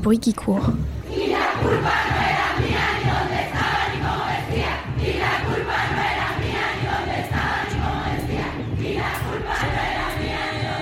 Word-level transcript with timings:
bruit 0.00 0.18
qui 0.18 0.32
court. 0.32 0.72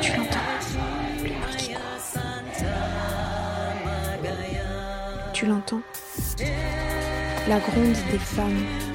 Tu 0.01 0.17
l'entends. 0.17 0.39
Tu 5.33 5.47
l'entends 5.47 5.83
La 7.49 7.59
gronde 7.59 7.97
des 8.11 8.19
femmes. 8.19 8.88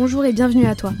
Bonjour 0.00 0.24
et 0.24 0.32
bienvenue 0.32 0.64
à 0.64 0.74
toi. 0.74 0.94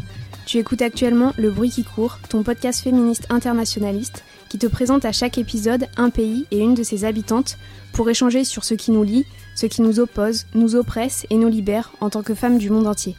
Tu 0.44 0.58
écoutes 0.58 0.82
actuellement 0.82 1.32
Le 1.38 1.50
Bruit 1.50 1.70
qui 1.70 1.84
court, 1.84 2.18
ton 2.28 2.42
podcast 2.42 2.82
féministe 2.82 3.26
internationaliste 3.30 4.24
qui 4.50 4.58
te 4.58 4.66
présente 4.66 5.06
à 5.06 5.12
chaque 5.12 5.38
épisode 5.38 5.86
un 5.96 6.10
pays 6.10 6.44
et 6.50 6.58
une 6.58 6.74
de 6.74 6.82
ses 6.82 7.06
habitantes 7.06 7.56
pour 7.94 8.10
échanger 8.10 8.44
sur 8.44 8.62
ce 8.62 8.74
qui 8.74 8.90
nous 8.90 9.02
lie, 9.02 9.24
ce 9.54 9.64
qui 9.64 9.80
nous 9.80 10.00
oppose, 10.00 10.44
nous 10.52 10.76
oppresse 10.76 11.26
et 11.30 11.36
nous 11.36 11.48
libère 11.48 11.92
en 12.02 12.10
tant 12.10 12.22
que 12.22 12.34
femmes 12.34 12.58
du 12.58 12.68
monde 12.68 12.86
entier. 12.86 13.16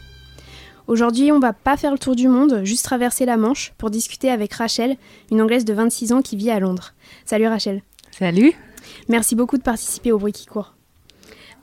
Aujourd'hui, 0.85 1.31
on 1.31 1.39
va 1.39 1.51
pas 1.51 1.77
faire 1.77 1.93
le 1.93 1.97
tour 1.97 2.15
du 2.15 2.27
monde, 2.27 2.61
juste 2.63 2.85
traverser 2.85 3.25
la 3.25 3.37
Manche 3.37 3.73
pour 3.79 3.89
discuter 3.89 4.29
avec 4.29 4.53
Rachel, 4.53 4.97
une 5.31 5.41
Anglaise 5.41 5.65
de 5.65 5.73
26 5.73 6.13
ans 6.13 6.21
qui 6.21 6.35
vit 6.35 6.51
à 6.51 6.59
Londres. 6.59 6.93
Salut 7.25 7.47
Rachel. 7.47 7.81
Salut. 8.11 8.53
Merci 9.09 9.33
beaucoup 9.33 9.57
de 9.57 9.63
participer 9.63 10.11
au 10.11 10.19
bruit 10.19 10.31
qui 10.31 10.45
court. 10.45 10.75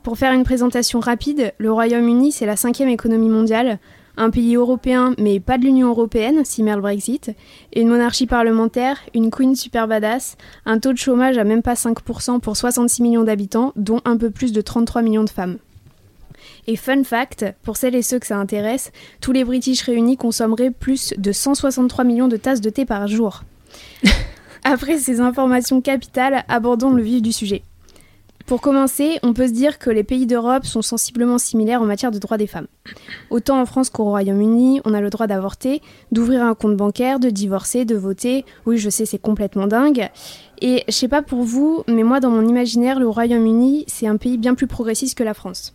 Pour 0.03 0.19
faire 0.19 0.33
une 0.33 0.45
présentation 0.45 0.99
rapide, 0.99 1.53
le 1.59 1.71
Royaume-Uni, 1.71 2.33
c'est 2.33 2.47
la 2.47 2.57
cinquième 2.57 2.89
économie 2.89 3.29
mondiale, 3.29 3.79
un 4.19 4.31
pays 4.31 4.57
européen 4.57 5.15
mais 5.19 5.41
pas 5.41 5.57
de 5.57 5.65
l'Union 5.65 5.89
européenne, 5.89 6.45
si 6.45 6.63
le 6.63 6.81
Brexit, 6.81 7.35
une 7.75 7.89
monarchie 7.89 8.27
parlementaire, 8.27 8.99
une 9.15 9.31
queen 9.31 9.57
super 9.57 9.89
badass, 9.89 10.37
un 10.67 10.79
taux 10.79 10.93
de 10.93 10.99
chômage 10.99 11.39
à 11.39 11.45
même 11.45 11.63
pas 11.63 11.75
5% 11.75 12.41
pour 12.41 12.57
66 12.57 13.03
millions 13.03 13.25
d'habitants, 13.25 13.73
dont 13.77 14.01
un 14.05 14.17
peu 14.17 14.31
plus 14.31 14.53
de 14.53 14.61
33 14.61 15.03
millions 15.03 15.25
de 15.25 15.31
femmes. 15.31 15.59
Et 16.67 16.77
fun 16.77 17.03
fact, 17.05 17.47
pour 17.63 17.77
celles 17.77 17.95
et 17.95 18.03
ceux 18.03 18.19
que 18.19 18.27
ça 18.27 18.37
intéresse, 18.37 18.93
tous 19.21 19.33
les 19.33 19.45
British 19.45 19.83
réunis 19.83 20.17
consommeraient 20.17 20.71
plus 20.71 21.15
de 21.17 21.33
163 21.33 22.05
millions 22.05 22.29
de 22.29 22.37
tasses 22.37 22.61
de 22.61 22.71
thé 22.71 22.85
par 22.85 23.07
jour. 23.07 23.45
Après 24.65 24.99
ces 24.99 25.21
informations 25.21 25.81
capitales, 25.81 26.45
abordons 26.49 26.91
le 26.91 27.03
vif 27.03 27.23
du 27.23 27.33
sujet. 27.33 27.63
Pour 28.49 28.63
commencer, 28.63 29.19
on 29.23 29.35
peut 29.35 29.47
se 29.47 29.53
dire 29.53 29.79
que 29.79 29.91
les 29.91 30.05
pays 30.05 30.25
d'Europe 30.25 30.65
sont 30.65 30.81
sensiblement 30.81 31.37
similaires 31.37 31.83
en 31.83 31.85
matière 31.85 32.11
de 32.11 32.19
droits 32.19 32.39
des 32.39 32.47
femmes. 32.47 32.67
Autant 33.29 33.61
en 33.61 33.67
France 33.67 33.91
qu'au 33.91 34.05
Royaume-Uni, 34.05 34.81
on 34.87 34.95
a 34.95 35.03
le 35.03 35.11
droit 35.11 35.27
d'avorter, 35.27 35.83
d'ouvrir 36.13 36.43
un 36.43 36.55
compte 36.55 36.75
bancaire, 36.75 37.21
de 37.21 37.29
divorcer, 37.29 37.85
de 37.85 37.95
voter. 37.95 38.47
Oui, 38.65 38.79
je 38.79 38.89
sais, 38.89 39.05
c'est 39.05 39.19
complètement 39.19 39.67
dingue. 39.67 40.09
Et 40.63 40.83
je 40.89 40.95
sais 40.95 41.09
pas 41.09 41.21
pour 41.21 41.43
vous, 41.43 41.85
mais 41.89 42.03
moi, 42.05 42.21
dans 42.21 42.31
mon 42.31 42.49
imaginaire, 42.49 42.99
le 42.99 43.07
Royaume-Uni, 43.07 43.85
c'est 43.87 44.07
un 44.07 44.17
pays 44.17 44.39
bien 44.39 44.55
plus 44.55 44.67
progressiste 44.67 45.19
que 45.19 45.25
la 45.25 45.35
France. 45.35 45.75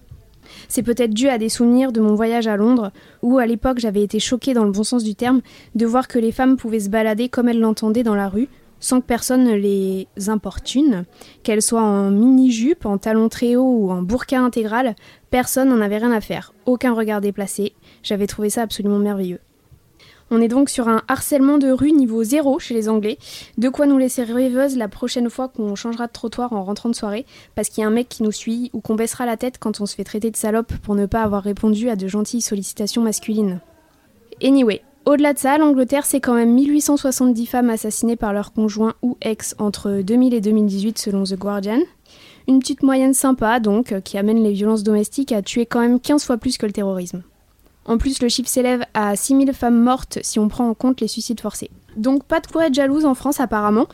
C'est 0.67 0.81
peut-être 0.81 1.13
dû 1.13 1.29
à 1.29 1.37
des 1.37 1.49
souvenirs 1.49 1.91
de 1.91 2.01
mon 2.01 2.15
voyage 2.15 2.47
à 2.47 2.57
Londres, 2.57 2.91
où 3.21 3.37
à 3.37 3.45
l'époque 3.45 3.77
j'avais 3.77 4.01
été 4.01 4.19
choquée 4.19 4.55
dans 4.55 4.65
le 4.65 4.71
bon 4.71 4.83
sens 4.83 5.03
du 5.03 5.13
terme 5.13 5.41
de 5.75 5.85
voir 5.85 6.07
que 6.07 6.17
les 6.17 6.31
femmes 6.31 6.57
pouvaient 6.57 6.79
se 6.79 6.89
balader 6.89 7.29
comme 7.29 7.49
elles 7.49 7.59
l'entendaient 7.59 8.01
dans 8.01 8.15
la 8.15 8.29
rue, 8.29 8.49
sans 8.83 8.99
que 8.99 9.05
personne 9.05 9.45
ne 9.45 9.55
les 9.55 10.07
importune. 10.27 11.05
Qu'elles 11.41 11.61
soient 11.61 11.81
en 11.81 12.11
mini-jupe, 12.11 12.85
en 12.85 12.97
talons 12.97 13.29
très 13.29 13.55
hauts 13.55 13.77
ou 13.77 13.91
en 13.91 14.01
burqa 14.01 14.41
intégral, 14.41 14.95
personne 15.31 15.69
n'en 15.69 15.79
avait 15.79 15.99
rien 15.99 16.11
à 16.11 16.19
faire. 16.19 16.53
Aucun 16.65 16.93
regard 16.93 17.21
déplacé. 17.21 17.71
J'avais 18.03 18.27
trouvé 18.27 18.49
ça 18.49 18.61
absolument 18.61 18.99
merveilleux. 18.99 19.39
On 20.31 20.41
est 20.41 20.49
donc 20.49 20.69
sur 20.69 20.89
un 20.89 21.01
harcèlement 21.07 21.59
de 21.59 21.71
rue 21.71 21.93
niveau 21.93 22.25
zéro 22.25 22.59
chez 22.59 22.73
les 22.73 22.89
Anglais. 22.89 23.17
De 23.57 23.69
quoi 23.69 23.85
nous 23.85 23.97
laisser 23.97 24.23
rêveuses 24.23 24.75
la 24.75 24.89
prochaine 24.89 25.29
fois 25.29 25.47
qu'on 25.47 25.75
changera 25.75 26.07
de 26.07 26.11
trottoir 26.11 26.51
en 26.51 26.63
rentrant 26.65 26.89
de 26.89 26.95
soirée, 26.95 27.25
parce 27.55 27.69
qu'il 27.69 27.83
y 27.83 27.85
a 27.85 27.87
un 27.87 27.91
mec 27.91 28.09
qui 28.09 28.21
nous 28.21 28.33
suit, 28.33 28.69
ou 28.73 28.81
qu'on 28.81 28.95
baissera 28.95 29.25
la 29.25 29.37
tête 29.37 29.59
quand 29.59 29.79
on 29.79 29.85
se 29.85 29.95
fait 29.95 30.03
traiter 30.03 30.29
de 30.29 30.35
salope 30.35 30.73
pour 30.79 30.95
ne 30.95 31.05
pas 31.05 31.23
avoir 31.23 31.43
répondu 31.43 31.87
à 31.89 31.95
de 31.95 32.07
gentilles 32.07 32.41
sollicitations 32.41 33.01
masculines. 33.01 33.61
Anyway, 34.43 34.81
au-delà 35.05 35.33
de 35.33 35.39
ça, 35.39 35.57
l'Angleterre, 35.57 36.05
c'est 36.05 36.19
quand 36.19 36.33
même 36.33 36.53
1870 36.53 37.45
femmes 37.45 37.69
assassinées 37.69 38.15
par 38.15 38.33
leur 38.33 38.53
conjoint 38.53 38.93
ou 39.01 39.17
ex 39.21 39.55
entre 39.59 40.01
2000 40.01 40.33
et 40.33 40.41
2018 40.41 40.97
selon 40.97 41.23
The 41.23 41.35
Guardian. 41.35 41.79
Une 42.47 42.59
petite 42.59 42.83
moyenne 42.83 43.13
sympa 43.13 43.59
donc, 43.59 43.99
qui 44.01 44.17
amène 44.17 44.43
les 44.43 44.51
violences 44.51 44.83
domestiques 44.83 45.31
à 45.31 45.41
tuer 45.41 45.65
quand 45.65 45.79
même 45.79 45.99
15 45.99 46.25
fois 46.25 46.37
plus 46.37 46.57
que 46.57 46.65
le 46.65 46.71
terrorisme. 46.73 47.23
En 47.85 47.97
plus, 47.97 48.21
le 48.21 48.29
chiffre 48.29 48.49
s'élève 48.49 48.83
à 48.93 49.15
6000 49.15 49.53
femmes 49.53 49.81
mortes 49.81 50.19
si 50.21 50.39
on 50.39 50.47
prend 50.47 50.69
en 50.69 50.73
compte 50.73 51.01
les 51.01 51.07
suicides 51.07 51.41
forcés. 51.41 51.69
Donc 51.97 52.23
pas 52.23 52.39
de 52.39 52.47
quoi 52.47 52.67
être 52.67 52.73
jalouse 52.73 53.05
en 53.05 53.13
France 53.13 53.39
apparemment. 53.39 53.87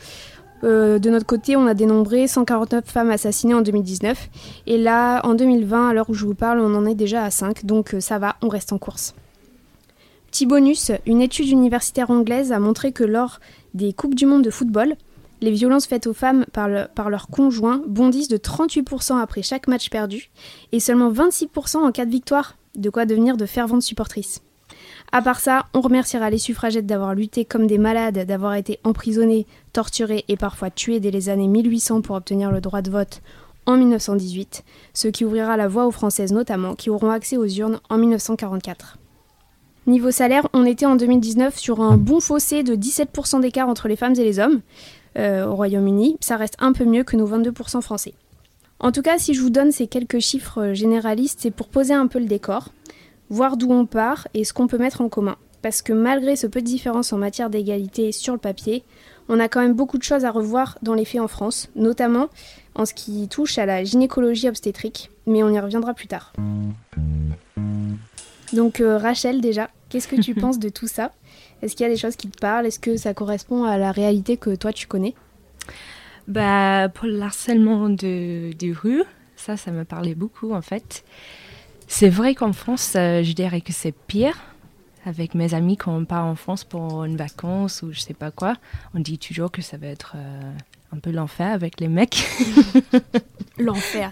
Euh, 0.64 1.00
de 1.00 1.09
notre 1.09 1.25
côté, 1.25 1.56
on 1.56 1.66
a 1.68 1.74
dénombré 1.74 2.28
149 2.28 2.86
femmes 2.86 3.12
assassinées 3.12 3.53
en 3.53 3.62
2019. 3.62 4.30
Et 4.68 4.78
là, 4.78 5.22
en 5.25 5.34
2020, 5.34 5.90
à 5.90 5.94
l'heure 5.94 6.09
où 6.09 6.14
je 6.14 6.25
vous 6.25 6.36
parle, 6.36 6.59
on 6.59 6.75
en 6.75 6.86
est 6.86 6.96
déjà 6.96 7.24
à 7.24 7.31
5. 7.31 7.66
Donc 7.66 7.94
euh, 7.94 8.00
ça 8.00 8.19
va, 8.19 8.36
on 8.42 8.50
reste 8.50 8.74
en 8.74 8.78
course. 8.78 9.16
Petit 10.32 10.46
bonus, 10.46 10.92
une 11.08 11.24
étude 11.24 11.48
universitaire 11.48 12.12
anglaise 12.12 12.52
a 12.52 12.60
montré 12.60 12.92
que 12.92 13.04
lors 13.04 13.40
des 13.74 13.94
Coupes 13.94 14.14
du 14.14 14.28
Monde 14.28 14.44
de 14.44 14.52
football, 14.52 14.96
les 15.42 15.50
violences 15.50 15.88
faites 15.88 16.06
aux 16.06 16.14
femmes 16.14 16.46
par, 16.54 16.70
le, 16.70 16.86
par 16.94 17.10
leurs 17.10 17.30
conjoints 17.30 17.82
bondissent 17.88 18.28
de 18.28 18.38
38% 18.38 19.20
après 19.20 19.42
chaque 19.42 19.68
match 19.68 19.90
perdu 19.90 20.30
et 20.72 20.80
seulement 20.80 21.12
26% 21.12 21.78
en 21.78 21.92
cas 21.92 22.06
de 22.06 22.12
victoire, 22.12 22.58
de 22.76 22.92
quoi 22.92 23.08
devenir 23.08 23.38
de 23.38 23.48
ferventes 23.48 23.82
supportrices. 23.82 24.44
À 25.12 25.24
part 25.24 25.40
ça, 25.40 25.66
on 25.74 25.82
remerciera 25.82 26.30
les 26.30 26.38
suffragettes 26.38 26.86
d'avoir 26.86 27.16
lutté 27.16 27.44
comme 27.44 27.66
des 27.66 27.80
malades, 27.80 28.20
d'avoir 28.28 28.54
été 28.54 28.80
emprisonnées, 28.84 29.48
torturées 29.74 30.26
et 30.28 30.38
parfois 30.38 30.70
tuées 30.70 31.00
dès 31.00 31.12
les 31.12 31.30
années 31.30 31.48
1800 31.48 32.02
pour 32.02 32.16
obtenir 32.16 32.52
le 32.52 32.62
droit 32.62 32.84
de 32.84 32.92
vote 32.92 33.22
en 33.66 33.78
1918, 33.78 34.64
ce 34.94 35.08
qui 35.08 35.26
ouvrira 35.26 35.58
la 35.58 35.68
voie 35.68 35.88
aux 35.88 35.92
Françaises 35.92 36.32
notamment, 36.32 36.76
qui 36.76 36.92
auront 36.92 37.10
accès 37.10 37.38
aux 37.38 37.48
urnes 37.48 37.80
en 37.90 37.98
1944. 37.98 39.00
Niveau 39.90 40.12
salaire, 40.12 40.48
on 40.54 40.66
était 40.66 40.86
en 40.86 40.96
2019 40.96 41.58
sur 41.58 41.82
un 41.82 41.98
bon 41.98 42.20
fossé 42.20 42.62
de 42.62 42.76
17% 42.76 43.42
d'écart 43.42 43.68
entre 43.68 43.88
les 43.88 43.96
femmes 43.96 44.14
et 44.14 44.24
les 44.24 44.38
hommes 44.38 44.62
euh, 45.18 45.48
au 45.48 45.56
Royaume-Uni. 45.56 46.18
Ça 46.22 46.38
reste 46.38 46.54
un 46.60 46.74
peu 46.74 46.86
mieux 46.86 47.04
que 47.04 47.18
nos 47.18 47.28
22% 47.28 47.82
français. 47.82 48.14
En 48.80 48.92
tout 48.92 49.02
cas, 49.02 49.18
si 49.18 49.34
je 49.34 49.42
vous 49.42 49.50
donne 49.50 49.72
ces 49.72 49.88
quelques 49.88 50.20
chiffres 50.20 50.74
généralistes, 50.74 51.40
c'est 51.42 51.50
pour 51.50 51.70
poser 51.70 51.96
un 51.96 52.06
peu 52.06 52.20
le 52.20 52.28
décor, 52.28 52.70
voir 53.32 53.58
d'où 53.58 53.72
on 53.72 53.88
part 53.88 54.28
et 54.36 54.44
ce 54.44 54.54
qu'on 54.54 54.68
peut 54.68 54.78
mettre 54.78 55.02
en 55.02 55.10
commun. 55.10 55.38
Parce 55.64 55.82
que 55.82 55.92
malgré 55.92 56.36
ce 56.36 56.46
peu 56.46 56.62
de 56.62 56.68
différence 56.68 57.12
en 57.12 57.18
matière 57.18 57.50
d'égalité 57.50 58.12
sur 58.12 58.34
le 58.34 58.40
papier, 58.40 58.84
on 59.28 59.40
a 59.40 59.48
quand 59.48 59.60
même 59.60 59.74
beaucoup 59.74 59.98
de 59.98 60.04
choses 60.04 60.24
à 60.24 60.30
revoir 60.30 60.78
dans 60.84 60.94
les 60.94 61.04
faits 61.04 61.22
en 61.22 61.28
France, 61.28 61.68
notamment 61.76 62.30
en 62.76 62.86
ce 62.86 62.94
qui 62.94 63.28
touche 63.28 63.58
à 63.58 63.66
la 63.66 63.84
gynécologie 63.84 64.50
obstétrique, 64.50 65.10
mais 65.26 65.42
on 65.42 65.50
y 65.50 65.60
reviendra 65.60 65.96
plus 65.96 66.08
tard. 66.08 66.34
Donc 68.54 68.82
euh, 68.82 68.98
Rachel 68.98 69.42
déjà, 69.42 69.70
qu'est-ce 69.90 70.08
que 70.08 70.22
tu 70.22 70.34
penses 70.36 70.60
de 70.60 70.70
tout 70.70 70.88
ça? 70.88 71.12
Est-ce 71.62 71.76
qu'il 71.76 71.86
y 71.86 71.90
a 71.90 71.92
des 71.92 71.98
choses 72.00 72.16
qui 72.16 72.30
te 72.30 72.38
parlent? 72.40 72.66
Est-ce 72.66 72.80
que 72.80 72.98
ça 72.98 73.14
correspond 73.14 73.64
à 73.64 73.78
la 73.78 73.92
réalité 73.92 74.38
que 74.38 74.56
toi 74.56 74.72
tu 74.72 74.88
connais? 74.88 75.16
Bah, 76.28 76.90
Pour 76.90 77.08
le 77.08 77.20
harcèlement 77.22 77.90
de, 77.90 78.54
de 78.54 78.74
rue, 78.74 79.04
ça, 79.36 79.58
ça 79.58 79.72
me 79.72 79.84
parlait 79.84 80.16
beaucoup 80.16 80.54
en 80.54 80.62
fait. 80.62 81.04
C'est 81.88 82.10
vrai 82.10 82.36
qu'en 82.36 82.54
France, 82.54 82.94
euh, 82.96 83.24
je 83.24 83.34
dirais 83.34 83.62
que 83.62 83.74
c'est 83.74 83.92
pire. 83.92 84.38
Avec 85.06 85.34
mes 85.34 85.54
amis, 85.54 85.78
quand 85.78 85.96
on 85.96 86.06
part 86.06 86.25
en 86.25 86.36
France 86.36 86.66
pour 86.66 87.06
une 87.06 87.16
vacance 87.16 87.81
ou 87.81 87.92
je 87.94 88.00
sais 88.02 88.13
pas 88.13 88.31
quoi, 88.31 88.56
on 88.94 89.00
dit 89.00 89.18
toujours 89.18 89.50
que 89.50 89.62
ça 89.62 89.78
va 89.78 89.88
être 89.88 90.13
euh, 90.16 90.52
un 90.91 90.97
peu 91.00 91.12
l'enfer 91.12 91.51
avec 91.51 91.80
les 91.80 91.88
mecs. 91.88 92.24
l'enfer. 93.57 94.12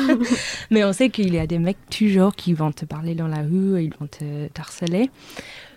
Mais 0.70 0.84
on 0.84 0.92
sait 0.92 1.10
qu'il 1.10 1.34
y 1.34 1.38
a 1.38 1.46
des 1.46 1.58
mecs 1.58 1.78
toujours 1.90 2.34
qui 2.34 2.52
vont 2.54 2.72
te 2.72 2.84
parler 2.84 3.14
dans 3.14 3.28
la 3.28 3.42
rue, 3.42 3.82
ils 3.82 3.92
vont 3.98 4.06
te 4.06 4.48
harceler. 4.58 5.10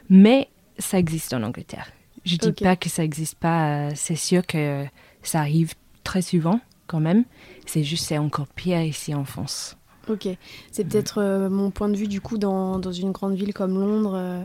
Mais 0.09 0.49
ça 0.77 0.99
existe 0.99 1.33
en 1.33 1.43
Angleterre. 1.43 1.91
Je 2.25 2.35
dis 2.37 2.49
Ok. 2.49 2.61
pas 2.63 2.75
que 2.75 2.89
ça 2.89 3.03
existe 3.03 3.35
pas. 3.35 3.87
euh, 3.87 3.91
C'est 3.95 4.15
sûr 4.15 4.45
que 4.45 4.85
ça 5.23 5.39
arrive 5.39 5.73
très 6.03 6.21
souvent 6.21 6.59
quand 6.87 6.99
même. 6.99 7.23
C'est 7.65 7.83
juste 7.83 8.05
c'est 8.05 8.17
encore 8.17 8.47
pire 8.47 8.81
ici 8.81 9.13
en 9.15 9.25
France. 9.25 9.77
Ok, 10.09 10.27
c'est 10.71 10.83
peut-être 10.83 11.19
euh, 11.21 11.49
mon 11.49 11.69
point 11.71 11.87
de 11.87 11.95
vue 11.95 12.07
du 12.07 12.21
coup 12.21 12.37
dans, 12.37 12.79
dans 12.79 12.91
une 12.91 13.11
grande 13.11 13.35
ville 13.35 13.53
comme 13.53 13.79
Londres. 13.79 14.13
euh. 14.15 14.43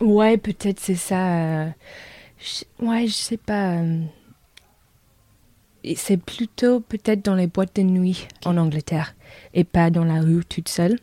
Ouais, 0.00 0.36
peut-être 0.36 0.80
c'est 0.80 0.94
ça. 0.94 1.36
euh, 1.64 1.68
je- 2.38 2.86
ouais, 2.86 3.06
je 3.06 3.12
sais 3.12 3.36
pas. 3.38 3.78
C'est 5.96 6.16
plutôt 6.16 6.80
peut-être 6.80 7.24
dans 7.24 7.34
les 7.34 7.46
boîtes 7.46 7.76
de 7.76 7.82
nuit 7.82 8.28
en 8.44 8.56
Angleterre 8.56 9.14
et 9.54 9.64
pas 9.64 9.90
dans 9.90 10.04
la 10.04 10.20
rue 10.20 10.44
toute 10.44 10.68
seule. 10.68 10.98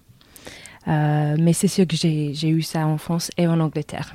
Euh, 0.88 1.36
mais 1.40 1.54
c'est 1.54 1.68
sûr 1.68 1.86
que 1.86 1.96
j'ai 1.96 2.34
j'ai 2.34 2.50
eu 2.50 2.62
ça 2.62 2.88
en 2.88 2.98
France 2.98 3.30
et 3.38 3.48
en 3.48 3.60
Angleterre. 3.60 4.14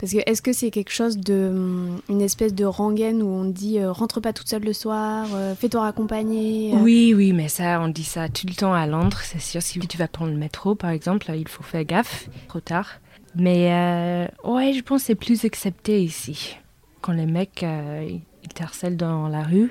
Parce 0.00 0.12
que 0.12 0.18
est-ce 0.26 0.42
que 0.42 0.52
c'est 0.52 0.72
quelque 0.72 0.90
chose 0.90 1.16
de 1.16 1.48
hum, 1.48 2.00
une 2.08 2.20
espèce 2.20 2.52
de 2.52 2.64
rengaine 2.64 3.22
où 3.22 3.28
on 3.28 3.44
dit 3.44 3.78
euh, 3.78 3.92
rentre 3.92 4.20
pas 4.20 4.32
toute 4.32 4.48
seule 4.48 4.64
le 4.64 4.72
soir, 4.72 5.28
euh, 5.32 5.54
fais-toi 5.54 5.82
raccompagner. 5.82 6.74
euh? 6.74 6.78
Oui, 6.82 7.14
oui, 7.14 7.32
mais 7.32 7.48
ça, 7.48 7.80
on 7.80 7.86
dit 7.86 8.02
ça 8.02 8.28
tout 8.28 8.46
le 8.48 8.54
temps 8.54 8.74
à 8.74 8.86
Londres. 8.88 9.20
C'est 9.22 9.40
sûr, 9.40 9.62
si 9.62 9.78
tu 9.78 9.96
vas 9.96 10.08
prendre 10.08 10.32
le 10.32 10.38
métro, 10.38 10.74
par 10.74 10.90
exemple, 10.90 11.30
il 11.36 11.46
faut 11.46 11.62
faire 11.62 11.84
gaffe, 11.84 12.28
trop 12.48 12.58
tard. 12.60 12.98
Mais 13.36 14.28
ouais, 14.42 14.72
je 14.72 14.82
pense 14.82 15.02
que 15.02 15.06
c'est 15.06 15.14
plus 15.14 15.44
accepté 15.44 16.02
ici. 16.02 16.56
Quand 17.00 17.12
les 17.12 17.26
mecs, 17.26 17.62
ils 17.62 18.48
te 18.52 18.62
harcèlent 18.64 18.96
dans 18.96 19.28
la 19.28 19.44
rue, 19.44 19.70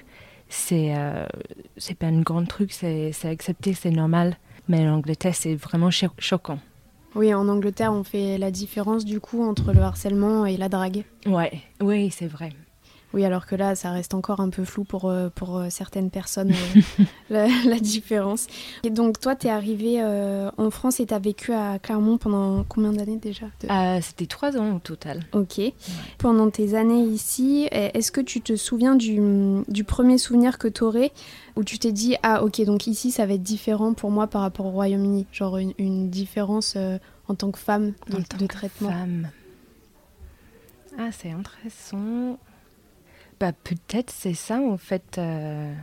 c'est 0.50 0.96
euh, 0.98 1.26
c'est 1.78 1.98
pas 1.98 2.08
un 2.08 2.22
grand 2.22 2.46
truc, 2.46 2.72
c'est 2.74 3.12
c'est 3.14 3.30
accepté, 3.30 3.74
c'est 3.74 3.92
normal. 3.92 4.38
Mais 4.68 4.88
en 4.88 4.96
Angleterre, 4.96 5.34
c'est 5.36 5.56
vraiment 5.56 5.90
cho- 5.92 6.08
choquant. 6.20 6.60
Oui, 7.16 7.34
en 7.34 7.48
Angleterre, 7.48 7.92
on 7.92 8.04
fait 8.04 8.38
la 8.38 8.52
différence 8.52 9.04
du 9.06 9.20
coup 9.20 9.42
entre 9.44 9.74
le 9.74 9.82
harcèlement 9.82 10.46
et 10.46 10.58
la 10.58 10.70
drague. 10.70 11.04
Ouais, 11.26 11.62
oui, 11.82 12.12
c'est 12.12 12.28
vrai. 12.28 12.50
Oui, 13.14 13.26
alors 13.26 13.48
que 13.48 13.56
là, 13.56 13.74
ça 13.76 13.92
reste 13.92 14.14
encore 14.14 14.40
un 14.40 14.50
peu 14.50 14.64
flou 14.64 14.84
pour, 14.84 15.10
euh, 15.10 15.30
pour 15.34 15.58
euh, 15.58 15.70
certaines 15.72 16.12
personnes, 16.12 16.52
euh, 16.52 17.04
la, 17.32 17.48
la 17.66 17.80
différence. 17.80 18.46
Et 18.84 18.92
donc, 18.92 19.20
toi, 19.20 19.36
t'es 19.36 19.50
arrivé 19.50 19.96
euh, 20.00 20.52
en 20.58 20.70
France 20.70 21.00
et 21.00 21.08
t'as 21.08 21.18
vécu 21.18 21.52
à 21.52 21.80
Clermont 21.80 22.18
pendant 22.20 22.64
combien 22.66 22.94
d'années 22.94 23.18
déjà 23.18 23.48
Euh, 23.72 24.00
C'était 24.04 24.28
trois 24.28 24.56
ans 24.58 24.76
au 24.76 24.80
total. 24.80 25.22
Ok. 25.34 25.60
Pendant 26.20 26.52
tes 26.52 26.76
années 26.76 27.02
ici, 27.04 27.68
est-ce 27.72 28.12
que 28.12 28.22
tu 28.22 28.42
te 28.42 28.56
souviens 28.56 28.96
du, 28.96 29.20
du 29.68 29.84
premier 29.84 30.20
souvenir 30.20 30.60
que 30.60 30.68
tu 30.68 30.84
aurais 30.84 31.12
où 31.56 31.64
tu 31.64 31.80
t'es 31.80 31.92
dit 31.92 32.16
Ah, 32.22 32.44
ok, 32.44 32.62
donc 32.64 32.86
ici 32.86 33.10
ça 33.10 33.26
va 33.26 33.34
être 33.34 33.42
différent 33.44 33.94
pour 33.94 34.12
moi 34.12 34.28
par 34.28 34.42
rapport 34.42 34.68
au 34.68 34.72
Royaume-Uni? 34.72 35.26
Genre 35.32 35.58
une, 35.58 35.74
une 35.80 36.10
différence 36.12 36.76
euh, 36.78 37.00
en 37.28 37.34
tant 37.34 37.50
que 37.50 37.58
femme 37.60 37.94
de, 38.10 38.18
En 38.18 38.22
tant 38.22 38.38
de 38.38 38.46
que 38.46 38.54
traitement? 38.54 38.90
femme. 38.92 39.30
Ah, 40.98 41.10
c'est 41.12 41.32
intéressant. 41.32 42.38
Bah, 43.40 43.52
peut-être 43.64 44.12
c'est 44.12 44.34
ça, 44.34 44.60
en 44.60 44.78
fait. 44.78 45.18
euh, 45.18 45.74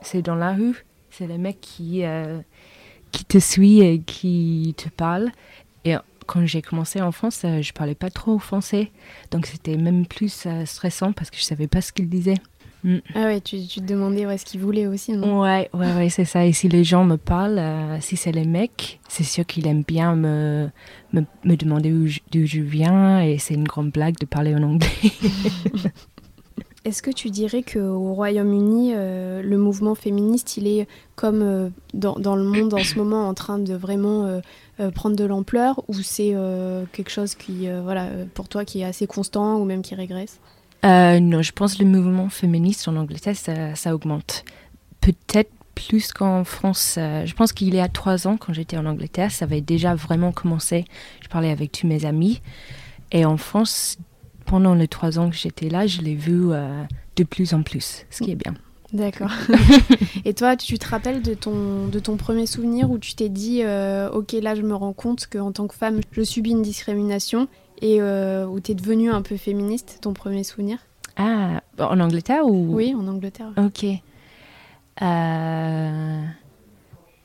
c'est 0.00 0.22
dans 0.22 0.34
la 0.36 0.52
rue. 0.54 0.84
C'est 1.10 1.26
les 1.26 1.38
mecs 1.38 1.60
qui, 1.60 2.04
euh, 2.04 2.40
qui 3.12 3.24
te 3.24 3.38
suivent 3.38 3.82
et 3.82 4.00
qui 4.00 4.74
te 4.76 4.88
parlent. 4.88 5.30
Et 5.84 5.94
quand 6.26 6.44
j'ai 6.46 6.62
commencé 6.62 7.00
en 7.00 7.10
France, 7.12 7.42
euh, 7.44 7.62
je 7.62 7.72
parlais 7.72 7.94
pas 7.94 8.10
trop 8.10 8.38
français. 8.38 8.90
Donc 9.30 9.46
c'était 9.46 9.76
même 9.76 10.06
plus 10.06 10.46
stressant 10.66 11.12
parce 11.12 11.30
que 11.30 11.36
je 11.38 11.42
savais 11.42 11.66
pas 11.66 11.80
ce 11.80 11.92
qu'ils 11.92 12.08
disaient. 12.08 12.34
Ah 13.14 13.24
ouais, 13.24 13.40
tu, 13.40 13.66
tu 13.66 13.80
te 13.80 13.86
demandais 13.86 14.24
où 14.24 14.30
est-ce 14.30 14.44
qu'ils 14.44 14.60
voulaient 14.60 14.86
aussi, 14.86 15.12
non? 15.12 15.40
Ouais, 15.42 15.68
ouais, 15.74 15.92
ouais, 15.94 16.08
c'est 16.10 16.24
ça. 16.24 16.46
Et 16.46 16.52
si 16.52 16.68
les 16.68 16.84
gens 16.84 17.04
me 17.04 17.16
parlent, 17.16 18.00
si 18.00 18.16
c'est 18.16 18.30
les 18.32 18.44
mecs, 18.46 19.00
c'est 19.08 19.24
sûr 19.24 19.44
qu'ils 19.44 19.66
aiment 19.66 19.82
bien 19.86 20.14
me, 20.14 20.70
me, 21.12 21.22
me 21.44 21.56
demander 21.56 21.92
où 21.92 22.06
je- 22.06 22.20
d'où 22.30 22.46
je 22.46 22.60
viens. 22.60 23.20
Et 23.22 23.38
c'est 23.38 23.54
une 23.54 23.64
grande 23.66 23.90
blague 23.90 24.16
de 24.20 24.26
parler 24.26 24.54
en 24.54 24.62
anglais. 24.62 24.88
Est-ce 26.84 27.02
que 27.02 27.10
tu 27.10 27.30
dirais 27.30 27.62
qu'au 27.62 28.14
Royaume-Uni, 28.14 28.92
euh, 28.94 29.42
le 29.42 29.58
mouvement 29.58 29.94
féministe, 29.94 30.56
il 30.56 30.66
est 30.68 30.86
comme 31.16 31.42
euh, 31.42 31.68
dans, 31.92 32.14
dans 32.14 32.36
le 32.36 32.44
monde 32.44 32.72
en 32.72 32.78
ce 32.78 32.96
moment 32.96 33.28
en 33.28 33.34
train 33.34 33.58
de 33.58 33.74
vraiment 33.74 34.24
euh, 34.78 34.90
prendre 34.92 35.16
de 35.16 35.24
l'ampleur 35.24 35.82
ou 35.88 35.94
c'est 35.94 36.34
quelque 36.92 37.10
chose 37.10 37.34
qui, 37.34 37.68
voilà, 37.82 38.08
pour 38.32 38.48
toi, 38.48 38.64
qui 38.64 38.80
est 38.80 38.84
assez 38.84 39.06
constant 39.08 39.56
ou 39.58 39.64
même 39.64 39.82
qui 39.82 39.96
régresse? 39.96 40.38
Non, 40.84 41.42
je 41.42 41.52
pense 41.52 41.74
que 41.74 41.82
le 41.82 41.88
mouvement 41.88 42.28
féministe 42.28 42.86
en 42.86 42.94
Angleterre, 42.94 43.34
ça, 43.34 43.74
ça 43.74 43.92
augmente. 43.92 44.44
Peut-être 45.00 45.50
plus 45.74 46.12
qu'en 46.12 46.44
France. 46.44 46.92
Je 46.96 47.32
pense 47.34 47.52
qu'il 47.52 47.74
y 47.74 47.80
a 47.80 47.88
trois 47.88 48.28
ans, 48.28 48.36
quand 48.36 48.52
j'étais 48.52 48.76
en 48.76 48.86
Angleterre, 48.86 49.32
ça 49.32 49.46
avait 49.46 49.60
déjà 49.60 49.96
vraiment 49.96 50.30
commencé. 50.30 50.84
Je 51.20 51.28
parlais 51.28 51.50
avec 51.50 51.72
tous 51.72 51.88
mes 51.88 52.04
amis. 52.04 52.40
Et 53.10 53.24
en 53.24 53.36
France, 53.36 53.98
pendant 54.48 54.74
les 54.74 54.88
trois 54.88 55.18
ans 55.18 55.30
que 55.30 55.36
j'étais 55.36 55.68
là, 55.68 55.86
je 55.86 56.00
l'ai 56.00 56.14
vu 56.14 56.50
euh, 56.50 56.82
de 57.16 57.24
plus 57.24 57.54
en 57.54 57.62
plus, 57.62 58.06
ce 58.10 58.24
qui 58.24 58.32
est 58.32 58.36
bien. 58.36 58.54
D'accord. 58.92 59.30
Et 60.24 60.32
toi, 60.32 60.56
tu 60.56 60.78
te 60.78 60.88
rappelles 60.88 61.20
de 61.20 61.34
ton, 61.34 61.88
de 61.88 61.98
ton 61.98 62.16
premier 62.16 62.46
souvenir 62.46 62.90
où 62.90 62.98
tu 62.98 63.14
t'es 63.14 63.28
dit, 63.28 63.60
euh, 63.62 64.10
ok, 64.10 64.32
là, 64.32 64.54
je 64.54 64.62
me 64.62 64.74
rends 64.74 64.94
compte 64.94 65.26
qu'en 65.26 65.52
tant 65.52 65.66
que 65.66 65.74
femme, 65.74 66.00
je 66.12 66.22
subis 66.22 66.52
une 66.52 66.62
discrimination 66.62 67.48
et 67.82 68.00
euh, 68.00 68.46
où 68.46 68.58
tu 68.60 68.72
es 68.72 68.74
devenue 68.74 69.10
un 69.10 69.20
peu 69.20 69.36
féministe, 69.36 69.98
ton 70.00 70.14
premier 70.14 70.42
souvenir? 70.42 70.78
Ah, 71.16 71.60
en 71.78 72.00
Angleterre 72.00 72.46
ou? 72.46 72.74
Oui, 72.74 72.94
en 72.94 73.06
Angleterre. 73.06 73.52
Ok. 73.58 73.84
Euh, 75.02 76.22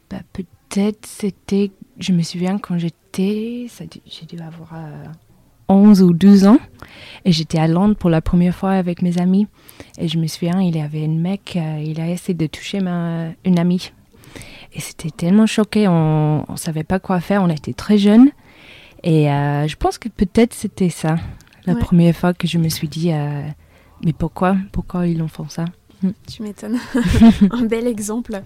bah, 0.09 0.19
peut-être 0.33 1.05
c'était. 1.05 1.71
Je 1.97 2.11
me 2.11 2.23
souviens 2.23 2.57
quand 2.57 2.77
j'étais. 2.77 3.67
J'ai 4.05 4.25
dû 4.25 4.39
avoir 4.41 4.73
11 5.69 6.01
ou 6.01 6.13
12 6.13 6.45
ans. 6.47 6.59
Et 7.25 7.31
j'étais 7.31 7.59
à 7.59 7.67
Londres 7.67 7.95
pour 7.95 8.09
la 8.09 8.21
première 8.21 8.53
fois 8.55 8.71
avec 8.71 9.01
mes 9.01 9.17
amis. 9.17 9.47
Et 9.97 10.07
je 10.07 10.17
me 10.17 10.27
souviens, 10.27 10.61
il 10.61 10.75
y 10.75 10.81
avait 10.81 11.05
un 11.05 11.07
mec, 11.09 11.53
euh, 11.55 11.81
il 11.83 11.99
a 12.01 12.09
essayé 12.09 12.33
de 12.33 12.47
toucher 12.47 12.79
ma, 12.81 13.27
une 13.45 13.59
amie. 13.59 13.91
Et 14.73 14.81
c'était 14.81 15.11
tellement 15.11 15.45
choqué, 15.45 15.87
on 15.87 16.45
ne 16.49 16.55
savait 16.57 16.83
pas 16.83 16.99
quoi 16.99 17.19
faire, 17.19 17.43
on 17.43 17.49
était 17.49 17.73
très 17.73 17.97
jeunes. 17.97 18.29
Et 19.03 19.31
euh, 19.31 19.67
je 19.67 19.75
pense 19.75 19.97
que 19.97 20.09
peut-être 20.09 20.53
c'était 20.53 20.89
ça, 20.89 21.15
la 21.65 21.73
Ouais. 21.73 21.79
première 21.79 22.15
fois 22.15 22.33
que 22.33 22.47
je 22.47 22.57
me 22.57 22.69
suis 22.69 22.87
dit, 22.87 23.11
euh, 23.13 23.43
mais 24.03 24.13
pourquoi 24.13 24.57
Pourquoi 24.71 25.07
ils 25.07 25.21
en 25.21 25.27
font 25.27 25.47
ça? 25.47 25.65
Tu 26.27 26.43
m'étonnes. 26.43 26.79
un 27.51 27.63
bel 27.65 27.87
exemple. 27.87 28.41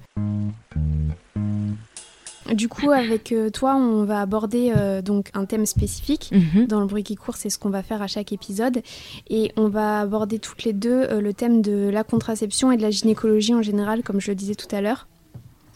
Du 2.54 2.70
coup, 2.70 2.92
avec 2.92 3.32
euh, 3.32 3.50
toi, 3.50 3.76
on 3.76 4.04
va 4.04 4.22
aborder 4.22 4.74
euh, 4.76 5.02
donc 5.02 5.30
un 5.34 5.46
thème 5.46 5.66
spécifique. 5.66 6.32
Mhm. 6.32 6.68
Dans 6.68 6.80
le 6.80 6.86
bruit 6.86 7.04
qui 7.04 7.16
court, 7.16 7.36
c'est 7.36 7.50
ce 7.50 7.60
qu'on 7.60 7.70
va 7.70 7.84
faire 7.84 8.02
à 8.02 8.08
chaque 8.08 8.32
épisode. 8.32 8.82
Et 9.30 9.52
on 9.58 9.68
va 9.68 10.02
aborder 10.02 10.40
toutes 10.40 10.64
les 10.64 10.74
deux 10.74 11.04
euh, 11.10 11.22
le 11.22 11.34
thème 11.34 11.62
de 11.62 11.90
la 11.90 12.04
contraception 12.04 12.72
et 12.72 12.78
de 12.78 12.82
la 12.82 12.92
gynécologie 12.92 13.54
en 13.54 13.62
général, 13.62 14.04
comme 14.04 14.22
je 14.22 14.32
le 14.32 14.36
disais 14.36 14.56
tout 14.56 14.74
à 14.76 14.82
l'heure. 14.82 15.08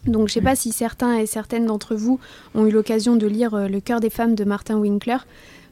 Donc 0.06 0.28
je 0.28 0.34
sais 0.34 0.42
pas 0.42 0.56
si 0.56 0.72
certains 0.72 1.18
et 1.18 1.26
certaines 1.26 1.66
d'entre 1.66 1.96
vous 1.96 2.20
ont 2.56 2.66
eu 2.66 2.72
l'occasion 2.72 3.16
de 3.16 3.28
lire 3.28 3.54
euh, 3.54 3.68
Le 3.68 3.80
cœur 3.80 4.00
des 4.00 4.10
femmes 4.10 4.36
de 4.36 4.44
Martin 4.44 4.78
Winkler, 4.78 5.18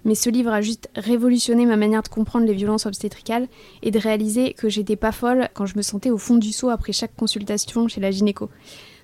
mais 0.06 0.16
ce 0.16 0.30
livre 0.30 0.52
a 0.52 0.62
juste 0.62 0.90
révolutionné 0.96 1.66
ma 1.66 1.78
manière 1.78 2.04
de 2.04 2.10
comprendre 2.10 2.46
les 2.46 2.54
violences 2.54 2.86
obstétricales 2.86 3.48
et 3.82 3.92
de 3.92 4.00
réaliser 4.00 4.54
que 4.54 4.70
j'étais 4.70 4.96
pas 4.96 5.12
folle 5.12 5.50
quand 5.54 5.66
je 5.66 5.78
me 5.78 5.82
sentais 5.82 6.12
au 6.12 6.18
fond 6.18 6.38
du 6.38 6.52
seau 6.52 6.70
après 6.70 6.94
chaque 6.94 7.16
consultation 7.16 7.88
chez 7.88 8.02
la 8.02 8.12
gynéco. 8.12 8.50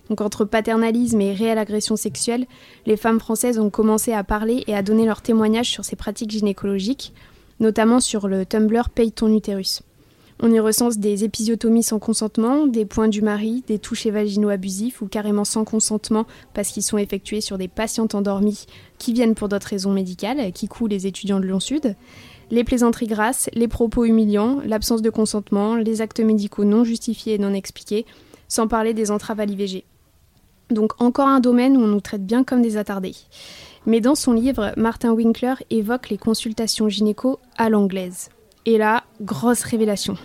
Donc 0.10 0.22
entre 0.22 0.46
paternalisme 0.46 1.22
et 1.22 1.34
réelle 1.34 1.58
agression 1.58 1.96
sexuelle, 1.96 2.46
les 2.86 2.98
femmes 2.98 3.20
françaises 3.20 3.60
ont 3.60 3.70
commencé 3.70 4.14
à 4.14 4.24
parler 4.24 4.64
et 4.68 4.76
à 4.76 4.84
donner 4.84 5.06
leur 5.06 5.22
témoignage 5.22 5.70
sur 5.70 5.84
ces 5.84 5.96
pratiques 5.96 6.32
gynécologiques, 6.32 7.14
notamment 7.60 8.00
sur 8.00 8.28
le 8.28 8.46
Tumblr 8.46 8.90
Paye 8.90 9.12
ton 9.12 9.34
utérus. 9.34 9.82
On 10.42 10.52
y 10.52 10.60
recense 10.60 10.98
des 10.98 11.24
épisiotomies 11.24 11.82
sans 11.82 11.98
consentement, 11.98 12.68
des 12.68 12.86
points 12.86 13.08
du 13.08 13.22
mari, 13.22 13.64
des 13.68 13.80
touchés 13.80 14.12
vaginaux 14.12 14.50
abusifs 14.50 15.02
ou 15.02 15.08
carrément 15.08 15.46
sans 15.46 15.64
consentement 15.64 16.28
parce 16.54 16.70
qu'ils 16.70 16.84
sont 16.84 16.98
effectués 16.98 17.40
sur 17.40 17.58
des 17.58 17.70
patientes 17.70 18.16
endormies 18.16 18.66
qui 18.98 19.14
viennent 19.14 19.34
pour 19.34 19.48
d'autres 19.48 19.68
raisons 19.68 19.94
médicales, 19.94 20.52
qui 20.52 20.68
couent 20.68 20.88
les 20.88 21.08
étudiants 21.08 21.40
de 21.40 21.46
Lyon 21.46 21.62
Sud, 21.62 21.96
les 22.52 22.66
plaisanteries 22.66 23.08
grasses, 23.08 23.50
les 23.54 23.70
propos 23.70 24.04
humiliants, 24.04 24.60
l'absence 24.66 25.02
de 25.02 25.10
consentement, 25.10 25.76
les 25.76 26.02
actes 26.02 26.20
médicaux 26.20 26.66
non 26.66 26.84
justifiés 26.84 27.36
et 27.36 27.40
non 27.40 27.54
expliqués, 27.54 28.06
sans 28.50 28.68
parler 28.68 28.94
des 28.94 29.12
entraves 29.12 29.40
à 29.40 29.46
l'IVG. 29.46 29.86
Donc 30.70 31.02
encore 31.02 31.28
un 31.28 31.40
domaine 31.40 31.78
où 31.78 31.82
on 31.82 31.88
nous 31.88 32.02
traite 32.02 32.26
bien 32.26 32.44
comme 32.44 32.62
des 32.62 32.78
attardés. 32.78 33.16
Mais 33.86 34.02
dans 34.02 34.16
son 34.16 34.34
livre, 34.34 34.72
Martin 34.78 35.12
Winkler 35.14 35.54
évoque 35.70 36.10
les 36.10 36.18
consultations 36.18 36.90
gynéco 36.90 37.40
à 37.58 37.70
l'anglaise. 37.70 38.30
Et 38.66 38.80
là, 38.80 39.04
grosse 39.22 39.62
révélation. 39.62 40.18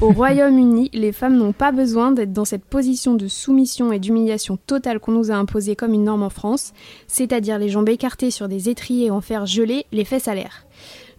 Au 0.00 0.12
Royaume-Uni, 0.12 0.90
les 0.94 1.12
femmes 1.12 1.36
n'ont 1.36 1.52
pas 1.52 1.72
besoin 1.72 2.12
d'être 2.12 2.32
dans 2.32 2.46
cette 2.46 2.64
position 2.64 3.14
de 3.14 3.28
soumission 3.28 3.92
et 3.92 3.98
d'humiliation 3.98 4.56
totale 4.56 4.98
qu'on 4.98 5.12
nous 5.12 5.30
a 5.30 5.34
imposée 5.34 5.76
comme 5.76 5.92
une 5.92 6.04
norme 6.04 6.22
en 6.22 6.30
France, 6.30 6.72
c'est-à-dire 7.06 7.58
les 7.58 7.68
jambes 7.68 7.88
écartées 7.88 8.30
sur 8.30 8.48
des 8.48 8.70
étriers 8.70 9.10
en 9.10 9.20
fer 9.20 9.44
gelé, 9.44 9.84
les 9.92 10.04
fesses 10.04 10.28
à 10.28 10.34
l'air. 10.34 10.64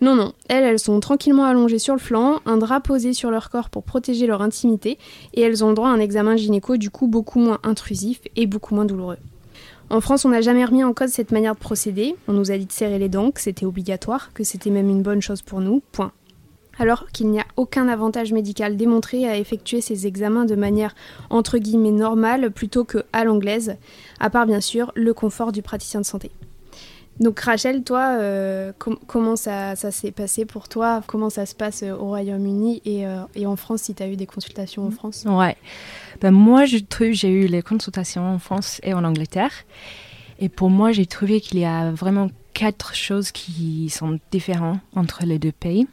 Non, 0.02 0.16
non, 0.16 0.34
elles, 0.50 0.64
elles 0.64 0.80
sont 0.80 1.00
tranquillement 1.00 1.46
allongées 1.46 1.80
sur 1.80 1.94
le 1.94 2.00
flanc, 2.00 2.40
un 2.46 2.58
drap 2.58 2.82
posé 2.82 3.14
sur 3.14 3.32
leur 3.32 3.50
corps 3.50 3.70
pour 3.70 3.84
protéger 3.84 4.28
leur 4.28 4.42
intimité, 4.42 4.98
et 5.34 5.42
elles 5.42 5.64
ont 5.64 5.70
le 5.70 5.76
droit 5.76 5.90
à 5.90 5.94
un 5.94 6.00
examen 6.00 6.36
gynéco 6.36 6.78
du 6.78 6.90
coup 6.90 7.08
beaucoup 7.08 7.40
moins 7.40 7.60
intrusif 7.64 8.22
et 8.36 8.48
beaucoup 8.48 8.76
moins 8.76 8.86
douloureux. 8.86 9.18
En 9.90 10.02
France, 10.02 10.26
on 10.26 10.30
n'a 10.30 10.42
jamais 10.42 10.66
remis 10.66 10.84
en 10.84 10.94
cause 10.94 11.12
cette 11.12 11.32
manière 11.32 11.54
de 11.54 11.60
procéder, 11.60 12.16
on 12.28 12.34
nous 12.34 12.52
a 12.52 12.58
dit 12.58 12.66
de 12.66 12.72
serrer 12.72 13.00
les 13.00 13.10
dents, 13.10 13.32
que 13.32 13.42
c'était 13.42 13.66
obligatoire, 13.66 14.34
que 14.34 14.44
c'était 14.44 14.72
même 14.72 14.90
une 14.90 15.04
bonne 15.04 15.22
chose 15.22 15.42
pour 15.42 15.62
nous, 15.62 15.82
point. 15.92 16.12
Alors 16.80 17.08
qu'il 17.12 17.30
n'y 17.30 17.40
a 17.40 17.46
aucun 17.56 17.88
avantage 17.88 18.34
médical 18.34 18.76
démontré 18.76 19.28
à 19.28 19.38
effectuer 19.38 19.82
ces 19.82 20.08
examens 20.08 20.46
de 20.46 20.56
manière 20.56 20.96
entre 21.30 21.60
guillemets 21.60 21.92
normale 21.92 22.50
plutôt 22.50 22.84
que 22.84 23.04
à 23.14 23.24
l'anglaise, 23.24 23.76
à 24.20 24.32
part 24.32 24.48
bien 24.48 24.62
sûr 24.62 24.92
le 24.96 25.14
confort 25.14 25.52
du 25.52 25.62
praticien 25.62 26.02
de 26.02 26.06
santé. 26.06 26.32
Donc 27.20 27.40
Rachel, 27.40 27.84
toi, 27.84 28.18
euh, 28.20 28.74
com- 28.80 28.98
comment 29.08 29.36
ça, 29.36 29.76
ça 29.76 29.92
s'est 29.92 30.12
passé 30.12 30.46
pour 30.46 30.68
toi? 30.68 31.02
Comment 31.06 31.30
ça 31.30 31.46
se 31.46 31.54
passe 31.54 31.84
euh, 31.84 31.94
au 31.94 32.08
Royaume-Uni 32.08 32.82
et, 32.86 33.06
euh, 33.06 33.22
et 33.36 33.46
en 33.46 33.56
France 33.56 33.84
si 33.84 33.94
tu 33.94 34.02
as 34.02 34.08
eu 34.10 34.16
des 34.16 34.26
consultations 34.26 34.86
en 34.88 34.92
France? 34.92 35.24
Ouais. 35.28 35.56
Ben, 36.22 36.32
moi, 36.32 36.66
j'ai 36.66 37.30
eu 37.30 37.48
les 37.48 37.62
consultations 37.62 38.26
en 38.34 38.40
France 38.40 38.80
et 38.84 38.94
en 38.94 39.04
Angleterre. 39.04 39.52
Et 40.40 40.50
pour 40.50 40.70
moi, 40.70 40.92
j'ai 40.92 41.06
trouvé 41.06 41.40
qu'il 41.40 41.60
y 41.60 41.66
a 41.66 41.92
vraiment 41.92 42.30
quatre 42.54 42.96
choses 42.96 43.32
qui 43.32 43.90
sont 43.90 44.20
différentes 44.32 44.80
entre 44.96 45.24
les 45.26 45.40
deux 45.40 45.52
pays. 45.52 45.88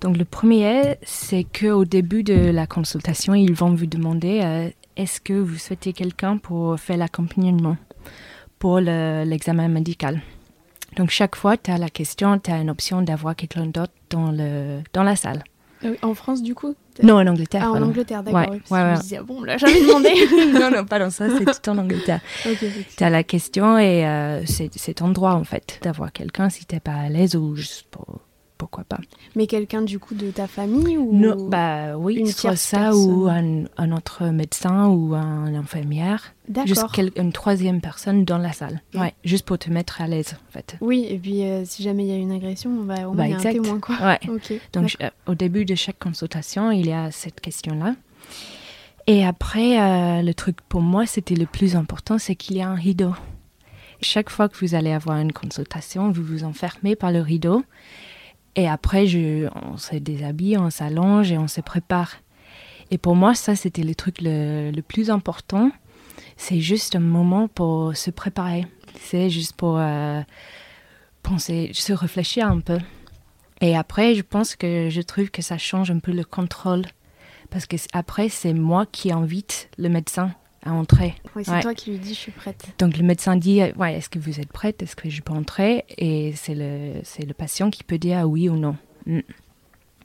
Donc 0.00 0.16
le 0.16 0.24
premier, 0.24 0.96
c'est 1.02 1.44
qu'au 1.44 1.84
début 1.84 2.22
de 2.22 2.50
la 2.50 2.66
consultation, 2.66 3.34
ils 3.34 3.54
vont 3.54 3.74
vous 3.74 3.86
demander 3.86 4.40
euh, 4.42 4.70
est-ce 4.96 5.20
que 5.20 5.32
vous 5.32 5.58
souhaitez 5.58 5.92
quelqu'un 5.92 6.38
pour 6.38 6.78
faire 6.78 6.96
l'accompagnement 6.96 7.76
pour 8.58 8.78
l'examen 8.80 9.68
médical? 9.68 10.22
Donc 10.96 11.10
chaque 11.10 11.36
fois, 11.36 11.56
tu 11.56 11.70
as 11.70 11.78
la 11.78 11.90
question, 11.90 12.38
tu 12.38 12.50
as 12.50 12.58
une 12.58 12.70
option 12.70 13.02
d'avoir 13.02 13.36
quelqu'un 13.36 13.66
d'autre 13.66 13.92
dans, 14.10 14.30
le, 14.30 14.80
dans 14.92 15.02
la 15.02 15.14
salle. 15.14 15.44
Euh, 15.84 15.94
en 16.02 16.14
France, 16.14 16.42
du 16.42 16.54
coup 16.54 16.74
Non, 17.02 17.16
en 17.16 17.26
Angleterre. 17.26 17.62
Ah, 17.64 17.72
en 17.72 17.82
Angleterre, 17.82 18.22
d'accord. 18.22 18.40
Ouais, 18.40 18.48
ouais, 18.48 18.60
Je 18.70 18.74
me 18.74 19.00
disais, 19.00 19.18
ah 19.18 19.22
bon, 19.22 19.42
là, 19.42 19.58
j'avais 19.58 19.80
demandé. 19.80 20.10
non, 20.58 20.70
non, 20.70 20.86
pas 20.86 20.98
dans 20.98 21.10
ça, 21.10 21.26
c'est 21.28 21.44
tout 21.44 21.70
en 21.70 21.78
Angleterre. 21.78 22.20
tu 22.96 23.04
as 23.04 23.10
la 23.10 23.22
question 23.22 23.78
et 23.78 24.06
euh, 24.06 24.42
c'est 24.46 24.94
ton 24.94 25.10
droit, 25.10 25.32
en 25.32 25.44
fait, 25.44 25.78
d'avoir 25.82 26.12
quelqu'un 26.12 26.48
si 26.48 26.64
tu 26.64 26.74
n'es 26.74 26.80
pas 26.80 26.94
à 26.94 27.08
l'aise 27.10 27.36
ou 27.36 27.54
juste 27.56 27.84
pour 27.90 28.20
pourquoi 28.56 28.84
pas. 28.84 28.98
Mais 29.34 29.46
quelqu'un 29.46 29.82
du 29.82 29.98
coup 29.98 30.14
de 30.14 30.30
ta 30.30 30.46
famille 30.46 30.96
ou 30.96 31.12
non, 31.12 31.48
bah 31.48 31.96
oui, 31.96 32.26
soit 32.28 32.56
ça 32.56 32.94
ou 32.94 33.28
un, 33.28 33.64
un, 33.76 33.92
autre 33.92 34.26
médecin 34.26 34.88
ou 34.88 35.14
un 35.14 35.54
infirmière. 35.54 36.34
Juste 36.64 36.84
une 37.16 37.32
troisième 37.32 37.80
personne 37.80 38.24
dans 38.24 38.38
la 38.38 38.52
salle. 38.52 38.80
Ouais, 38.94 39.14
juste 39.24 39.44
pour 39.44 39.58
te 39.58 39.70
mettre 39.70 40.00
à 40.00 40.06
l'aise 40.06 40.36
en 40.48 40.52
fait. 40.52 40.76
Oui, 40.80 41.06
et 41.08 41.18
puis 41.18 41.42
euh, 41.42 41.64
si 41.64 41.82
jamais 41.82 42.04
il 42.04 42.08
y 42.08 42.12
a 42.12 42.16
une 42.16 42.32
agression, 42.32 42.70
bah, 42.84 43.06
au 43.06 43.12
moins 43.12 43.14
bah, 43.14 43.26
il 43.26 43.30
y 43.30 43.34
a 43.34 43.38
un 43.38 43.52
témoin 43.52 43.80
quoi. 43.80 43.96
Ouais. 44.00 44.20
Donc 44.72 44.96
euh, 45.02 45.10
au 45.26 45.34
début 45.34 45.64
de 45.64 45.74
chaque 45.74 45.98
consultation, 45.98 46.70
il 46.70 46.86
y 46.86 46.92
a 46.92 47.10
cette 47.10 47.40
question-là. 47.40 47.94
Et 49.06 49.24
après, 49.24 49.80
euh, 49.80 50.22
le 50.22 50.34
truc 50.34 50.56
pour 50.68 50.80
moi, 50.80 51.06
c'était 51.06 51.36
le 51.36 51.46
plus 51.46 51.76
important, 51.76 52.18
c'est 52.18 52.34
qu'il 52.34 52.56
y 52.56 52.62
a 52.62 52.68
un 52.68 52.74
rideau. 52.74 53.12
Chaque 54.02 54.30
fois 54.30 54.48
que 54.48 54.56
vous 54.58 54.74
allez 54.74 54.92
avoir 54.92 55.18
une 55.18 55.32
consultation, 55.32 56.10
vous 56.10 56.22
vous 56.22 56.44
enfermez 56.44 56.96
par 56.96 57.12
le 57.12 57.20
rideau 57.20 57.62
et 58.56 58.66
après, 58.66 59.06
je, 59.06 59.48
on 59.54 59.76
se 59.76 59.96
déshabille, 59.96 60.56
on 60.56 60.70
s'allonge 60.70 61.30
et 61.30 61.36
on 61.36 61.46
se 61.46 61.60
prépare. 61.60 62.16
Et 62.90 62.96
pour 62.96 63.14
moi, 63.14 63.34
ça, 63.34 63.54
c'était 63.54 63.82
le 63.82 63.94
truc 63.94 64.16
le, 64.22 64.80
plus 64.80 65.10
important. 65.10 65.70
C'est 66.38 66.60
juste 66.60 66.96
un 66.96 67.00
moment 67.00 67.48
pour 67.48 67.94
se 67.94 68.10
préparer. 68.10 68.66
C'est 68.98 69.28
juste 69.28 69.52
pour 69.54 69.76
euh, 69.78 70.22
penser, 71.22 71.70
se 71.74 71.92
réfléchir 71.92 72.46
un 72.48 72.60
peu. 72.60 72.78
Et 73.60 73.76
après, 73.76 74.14
je 74.14 74.22
pense 74.22 74.56
que 74.56 74.88
je 74.88 75.02
trouve 75.02 75.30
que 75.30 75.42
ça 75.42 75.58
change 75.58 75.90
un 75.90 75.98
peu 75.98 76.12
le 76.12 76.24
contrôle. 76.24 76.84
Parce 77.50 77.66
que 77.66 77.76
après, 77.92 78.30
c'est 78.30 78.54
moi 78.54 78.86
qui 78.86 79.12
invite 79.12 79.68
le 79.76 79.90
médecin 79.90 80.30
à 80.66 80.72
entrer. 80.72 81.14
Oui, 81.34 81.44
c'est 81.44 81.60
toi 81.60 81.74
qui 81.74 81.90
lui 81.90 81.98
dis 81.98 82.10
je 82.10 82.18
suis 82.18 82.32
prête. 82.32 82.66
Donc 82.78 82.96
le 82.96 83.04
médecin 83.04 83.36
dit 83.36 83.60
ouais, 83.76 83.94
est-ce 83.94 84.08
que 84.08 84.18
vous 84.18 84.40
êtes 84.40 84.52
prête? 84.52 84.82
Est-ce 84.82 84.96
que 84.96 85.08
je 85.08 85.22
peux 85.22 85.32
entrer 85.32 85.84
Et 85.96 86.32
c'est 86.34 86.54
le, 86.54 87.00
c'est 87.04 87.24
le 87.24 87.34
patient 87.34 87.70
qui 87.70 87.84
peut 87.84 87.98
dire 87.98 88.28
oui 88.28 88.48
ou 88.48 88.56
non. 88.56 88.76
Mm. 89.06 89.20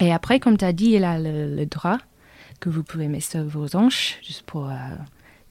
Et 0.02 0.12
après, 0.12 0.40
comme 0.40 0.58
tu 0.58 0.66
as 0.66 0.74
dit, 0.74 0.92
il 0.92 1.04
a 1.04 1.20
le, 1.20 1.66
drap 1.66 2.00
que 2.60 2.70
vous 2.70 2.84
pouvez 2.84 3.08
mettre 3.08 3.26
sur 3.26 3.44
vos 3.44 3.76
hanches 3.76 4.18
juste 4.24 4.44
pour, 4.44 4.68
euh, 4.68 4.74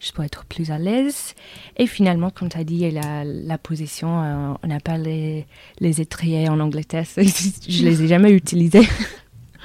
juste 0.01 0.15
pour 0.15 0.25
être 0.25 0.45
plus 0.45 0.73
à 0.73 0.79
l'aise. 0.79 1.35
Et 1.77 1.87
finalement, 1.87 2.31
comme 2.31 2.49
tu 2.49 2.59
as 2.59 2.65
dit, 2.65 2.79
il 2.79 2.99
a 2.99 3.25
la 3.25 3.59
position, 3.59 4.23
euh, 4.23 4.55
on 4.63 4.79
pas 4.81 4.99
les, 4.99 5.47
les 5.79 6.01
étriers 6.01 6.49
en 6.49 6.59
Angleterre, 6.59 7.05
je 7.17 7.85
les 7.85 8.03
ai 8.03 8.09
jamais 8.09 8.33
utilisés. 8.33 8.87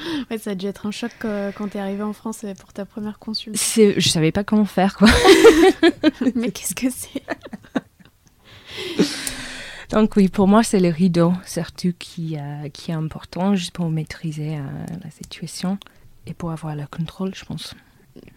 Ouais, 0.32 0.38
ça 0.38 0.52
a 0.52 0.56
dû 0.56 0.68
être 0.68 0.86
un 0.86 0.92
choc 0.92 1.12
euh, 1.24 1.52
quand 1.52 1.70
tu 1.70 1.78
es 1.78 1.80
arrivée 1.80 2.04
en 2.04 2.14
France 2.14 2.44
euh, 2.44 2.54
pour 2.54 2.74
ta 2.74 2.86
première 2.86 3.20
consultation. 3.20 3.94
Je 3.98 4.10
savais 4.10 4.32
pas 4.32 4.44
comment 4.44 4.66
faire, 4.66 4.98
quoi. 4.98 5.08
Mais 6.36 6.52
qu'est-ce 6.52 6.76
que 6.76 6.88
c'est? 6.90 7.24
Donc 9.90 10.16
oui, 10.16 10.30
pour 10.30 10.48
moi, 10.48 10.64
c'est 10.64 10.80
le 10.80 10.90
rideau, 10.90 11.34
surtout, 11.46 11.94
qui, 11.98 12.38
euh, 12.38 12.70
qui 12.70 12.92
est 12.92 12.96
important, 12.96 13.56
juste 13.56 13.74
pour 13.74 13.90
maîtriser 13.90 14.58
la 15.04 15.12
situation 15.12 15.78
et 16.26 16.34
pour 16.34 16.52
avoir 16.52 16.76
le 16.76 16.86
contrôle, 16.88 17.34
je 17.36 17.46
pense 17.46 17.76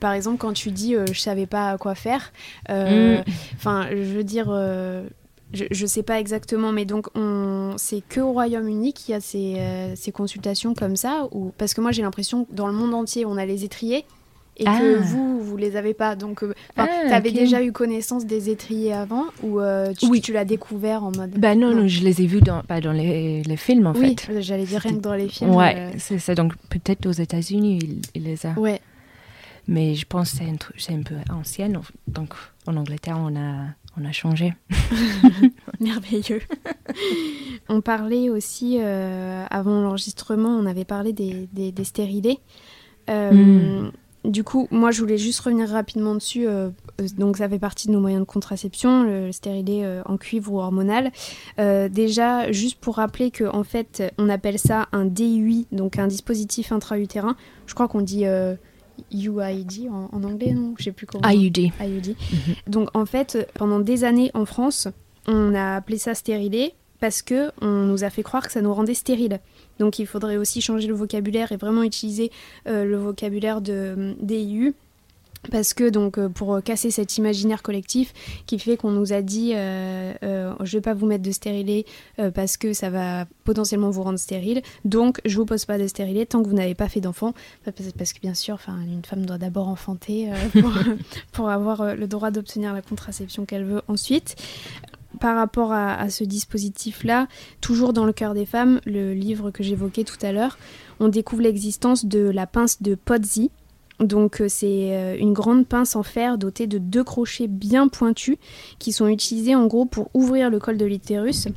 par 0.01 0.13
exemple, 0.13 0.39
quand 0.39 0.55
tu 0.55 0.73
dis 0.73 0.97
je 1.13 1.19
savais 1.21 1.47
pas 1.47 1.79
quoi 1.79 1.95
faire, 1.95 2.33
mm. 2.69 3.19
enfin, 3.55 3.87
je 3.91 4.13
veux 4.13 4.25
dire, 4.25 4.49
je 5.53 5.83
ne 5.83 5.87
sais 5.87 6.03
pas 6.03 6.21
exactement, 6.21 6.73
mais 6.73 6.85
donc 6.85 7.09
c'est 7.77 8.03
que 8.07 8.21
au 8.21 8.33
Royaume-Uni 8.33 8.93
qu'il 8.93 9.13
y 9.13 9.15
a 9.15 9.21
ces, 9.21 9.55
euh, 9.59 9.95
ces, 9.97 10.13
consultations 10.13 10.75
comme 10.75 10.97
ça 10.97 11.29
ou 11.33 11.53
Parce 11.57 11.75
que 11.75 11.81
moi 11.81 11.93
j'ai 11.93 12.03
l'impression 12.03 12.45
que 12.45 12.53
dans 12.53 12.67
le 12.67 12.75
monde 12.75 12.95
entier 12.95 13.25
on 13.25 13.37
a 13.37 13.47
les 13.47 13.65
étriers 13.65 14.05
et 14.59 14.65
que 14.65 14.99
ah. 14.99 15.01
vous, 15.01 15.41
vous 15.41 15.57
les 15.57 15.77
avez 15.77 15.95
pas. 15.95 16.17
Donc 16.17 16.43
euh, 16.43 16.53
ah, 16.77 16.87
tu 17.07 17.13
avais 17.13 17.31
déjà 17.31 17.63
eu 17.63 17.73
connaissance 17.73 18.27
des 18.27 18.51
étriers 18.51 18.93
avant 18.93 19.27
ou 19.43 19.61
euh, 19.61 19.93
tu, 19.95 20.07
oui. 20.07 20.21
tu 20.21 20.33
l'as 20.33 20.45
découvert 20.45 21.05
en 21.05 21.13
mode. 21.13 21.31
Bah 21.39 21.55
non, 21.55 21.75
non, 21.75 21.87
je 21.87 22.03
les 22.03 22.21
ai 22.23 22.27
vus 22.27 22.41
dans, 22.41 22.63
bah, 22.69 22.81
dans 22.81 22.93
les, 22.93 23.43
les, 23.43 23.57
films 23.57 23.87
en 23.87 23.93
oui, 23.93 24.17
fait. 24.19 24.43
j'allais 24.43 24.65
dire 24.65 24.81
rien 24.81 24.97
que 24.97 25.01
dans 25.01 25.15
les 25.15 25.29
films. 25.29 25.55
Ouais, 25.55 25.93
c'est 25.99 26.19
ça. 26.19 26.35
Donc 26.35 26.55
peut-être 26.69 27.07
aux 27.07 27.13
États-Unis 27.13 28.01
il, 28.15 28.25
les 28.25 28.45
a. 28.47 28.59
Ouais. 28.59 28.81
Mais 29.67 29.95
je 29.95 30.07
pense 30.07 30.33
que 30.33 30.39
c'est 30.77 30.93
un, 30.93 30.97
un 30.97 31.03
peu 31.03 31.15
ancienne. 31.31 31.81
Donc 32.09 32.35
en 32.67 32.77
Angleterre 32.77 33.19
on 33.19 33.37
a 33.37 33.69
on 34.01 34.05
a 34.05 34.13
changé. 34.13 34.55
Merveilleux. 35.81 36.41
on 37.69 37.81
parlait 37.81 38.31
aussi, 38.31 38.79
euh, 38.81 39.45
avant 39.51 39.81
l'enregistrement, 39.81 40.51
on 40.51 40.67
avait 40.67 40.85
parlé 40.85 41.13
des, 41.13 41.49
des, 41.53 41.85
stérilés. 41.85 42.39
Euh, 43.11 43.33
hmm. 43.33 43.93
Du 44.25 44.45
coup, 44.45 44.69
moi, 44.71 44.91
je 44.91 45.01
voulais 45.01 45.17
juste 45.17 45.41
revenir 45.41 45.69
rapidement 45.69 46.15
dessus. 46.15 46.47
Euh, 46.47 46.71
donc, 47.17 47.39
ça 47.39 47.49
fait 47.49 47.59
partie 47.59 47.87
de 47.87 47.93
nos 47.93 48.01
moyens 48.01 48.23
de 48.23 48.27
contraception, 48.27 49.05
le 49.05 49.33
stérilet 49.33 49.87
en 50.05 50.17
cuivre 50.17 50.53
ou 50.53 50.59
hormonal. 50.59 51.13
déjà, 51.57 52.51
juste 52.51 52.79
pour 52.81 52.97
rappeler 52.97 53.31
qu'en 53.31 53.59
en 53.59 53.65
fait, 53.65 54.13
on 54.19 54.29
appelle 54.29 54.59
ça 54.59 54.89
un 54.93 55.05
DUI, 55.05 55.67
donc 55.73 55.99
un 55.99 56.09
dispositif 56.09 56.73
intra-utérin. 56.73 57.37
Je 57.67 57.75
crois 57.75 57.89
qu'on 57.89 58.01
dit 58.01 58.25
UID 59.13 59.89
en, 59.91 60.09
en 60.13 60.25
anglais, 60.25 60.53
non 60.53 60.75
Je 60.79 60.85
sais 60.85 60.93
plus 60.93 61.07
comment. 61.07 61.29
IUD. 61.29 61.59
IUD. 61.59 62.09
Mhm. 62.09 62.55
Donc 62.67 62.89
en 62.95 63.07
fait, 63.07 63.51
pendant 63.55 63.81
des 63.81 64.05
années 64.05 64.31
en 64.35 64.45
France, 64.45 64.89
on 65.27 65.55
a 65.55 65.77
appelé 65.77 65.99
ça 65.99 66.15
stérilet 66.15 66.75
parce 67.01 67.23
que 67.23 67.51
on 67.61 67.85
nous 67.85 68.05
a 68.05 68.11
fait 68.11 68.23
croire 68.23 68.47
que 68.47 68.53
ça 68.53 68.61
nous 68.61 68.75
rendait 68.75 68.95
stériles. 68.95 69.41
Donc 69.79 69.99
il 69.99 70.07
faudrait 70.07 70.37
aussi 70.37 70.61
changer 70.61 70.89
le 70.89 70.95
vocabulaire 70.95 71.53
et 71.53 71.57
vraiment 71.57 71.83
utiliser 71.83 72.31
euh, 72.67 72.85
le 72.85 72.97
vocabulaire 72.97 73.61
de 73.61 74.17
DIU 74.21 74.75
parce 75.51 75.75
que 75.75 75.89
donc 75.89 76.19
euh, 76.19 76.29
pour 76.29 76.63
casser 76.63 76.91
cet 76.91 77.17
imaginaire 77.17 77.63
collectif 77.63 78.13
qui 78.47 78.59
fait 78.59 78.77
qu'on 78.77 78.91
nous 78.91 79.13
a 79.13 79.23
dit 79.23 79.53
euh, 79.55 80.13
euh, 80.23 80.55
je 80.63 80.77
vais 80.77 80.81
pas 80.81 80.95
vous 80.95 81.07
mettre 81.07 81.23
de 81.23 81.31
stérilet 81.31 81.85
parce 82.35 82.57
que 82.57 82.73
ça 82.73 82.91
va 82.91 83.27
potentiellement 83.45 83.91
vous 83.91 84.03
rendre 84.03 84.19
stérile. 84.19 84.63
Donc 84.85 85.21
je 85.25 85.37
vous 85.37 85.47
pose 85.47 85.65
pas 85.65 85.79
de 85.79 85.87
stérilet 85.87 86.27
tant 86.27 86.43
que 86.43 86.49
vous 86.49 86.55
n'avez 86.55 86.75
pas 86.75 86.89
fait 86.89 87.01
d'enfant. 87.01 87.33
Parce 87.65 88.13
que 88.13 88.21
bien 88.21 88.35
sûr 88.35 88.59
une 88.69 89.05
femme 89.05 89.25
doit 89.25 89.39
d'abord 89.39 89.69
enfanter 89.69 90.31
pour, 91.33 91.49
avoir 91.49 91.95
le 91.95 92.07
droit 92.07 92.31
d'obtenir 92.31 92.75
la 92.75 92.83
contraception 92.83 93.45
qu'elle 93.47 93.65
veut 93.65 93.83
ensuite. 93.89 94.37
Par 95.21 95.37
rapport 95.37 95.73
à, 95.73 95.95
à 95.95 96.11
ce 96.11 96.23
dispositif-là, 96.23 97.29
toujours 97.61 97.93
dans 97.93 98.05
le 98.05 98.13
cœur 98.13 98.35
des 98.35 98.47
femmes, 98.47 98.81
le 98.85 99.15
livre 99.15 99.51
que 99.51 99.63
j'évoquais 99.63 100.05
tout 100.05 100.19
à 100.23 100.33
l'heure, 100.33 100.59
on 101.01 101.09
découvre 101.09 101.43
l'existence 101.43 102.05
de 102.05 102.21
la 102.21 102.47
pince 102.47 102.83
de 102.83 102.95
Pozzi, 102.95 103.51
donc 104.01 104.41
euh, 104.41 104.49
c'est 104.49 104.97
euh, 104.97 105.17
une 105.19 105.33
grande 105.33 105.67
pince 105.67 105.97
en 105.97 106.03
fer 106.03 106.39
dotée 106.39 106.67
de 106.67 106.79
deux 106.79 107.05
crochets 107.05 107.49
bien 107.49 107.89
pointus 107.89 108.37
qui 108.79 108.93
sont 108.93 109.09
utilisés 109.09 109.55
en 109.55 109.67
gros 109.67 109.87
pour 109.87 110.11
ouvrir 110.15 110.51
le 110.51 110.61
col 110.61 110.77
de 110.77 110.87
l'utérus 110.87 111.49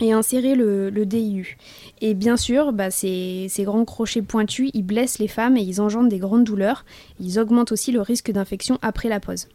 et 0.00 0.12
insérer 0.12 0.54
le, 0.54 0.90
DIU. 0.90 1.56
Et 2.00 2.14
bien 2.14 2.36
sûr, 2.36 2.72
bah, 2.72 2.90
ces, 2.90 3.50
grands 3.58 3.84
crochets 3.84 4.22
pointus, 4.22 4.70
ils 4.72 4.84
blessent 4.84 5.18
les 5.18 5.28
femmes 5.28 5.56
et 5.56 5.62
ils 5.62 5.80
engendrent 5.80 6.08
des 6.08 6.18
grandes 6.18 6.44
douleurs. 6.44 6.84
Ils 7.18 7.40
augmentent 7.40 7.72
aussi 7.72 7.90
le 7.90 8.00
risque 8.00 8.30
d'infection 8.30 8.78
après 8.80 9.08
la 9.08 9.18
pose. 9.18 9.48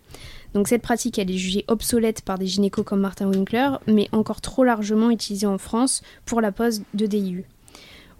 Donc 0.53 0.67
cette 0.67 0.81
pratique, 0.81 1.17
elle 1.17 1.31
est 1.31 1.37
jugée 1.37 1.63
obsolète 1.69 2.21
par 2.21 2.37
des 2.37 2.45
gynécos 2.45 2.83
comme 2.83 2.99
Martin 2.99 3.27
Winkler, 3.27 3.69
mais 3.87 4.09
encore 4.11 4.41
trop 4.41 4.65
largement 4.65 5.09
utilisée 5.09 5.47
en 5.47 5.57
France 5.57 6.03
pour 6.25 6.41
la 6.41 6.51
pose 6.51 6.83
de 6.93 7.05
DIU. 7.05 7.45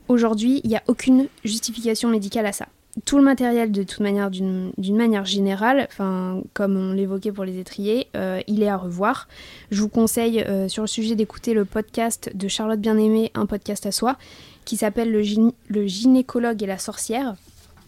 Aujourd'hui, 0.07 0.62
il 0.63 0.69
n'y 0.69 0.77
a 0.77 0.83
aucune 0.88 1.27
justification 1.43 2.09
médicale 2.09 2.45
à 2.45 2.53
ça 2.53 2.67
tout 3.05 3.17
le 3.17 3.23
matériel, 3.23 3.71
de 3.71 3.81
toute 3.83 4.01
manière, 4.01 4.29
d'une 4.29 4.71
manière 4.95 5.25
générale, 5.25 5.88
comme 5.97 6.77
on 6.77 6.93
l'évoquait 6.93 7.31
pour 7.31 7.43
les 7.43 7.57
étriers, 7.57 8.07
euh, 8.15 8.39
il 8.47 8.62
est 8.62 8.69
à 8.69 8.77
revoir. 8.77 9.27
Je 9.71 9.81
vous 9.81 9.89
conseille 9.89 10.41
euh, 10.41 10.67
sur 10.67 10.83
le 10.83 10.88
sujet 10.88 11.15
d'écouter 11.15 11.55
le 11.55 11.65
podcast 11.65 12.31
de 12.35 12.47
Charlotte 12.47 12.79
Bien-Aimée, 12.79 13.31
un 13.33 13.47
podcast 13.47 13.88
à 13.88 13.91
soi, 13.91 14.17
qui 14.63 14.77
s'appelle 14.77 15.12
le, 15.12 15.88
gynécologue 15.88 16.62
et 16.62 16.67
la 16.67 16.77
sorcière, 16.77 17.35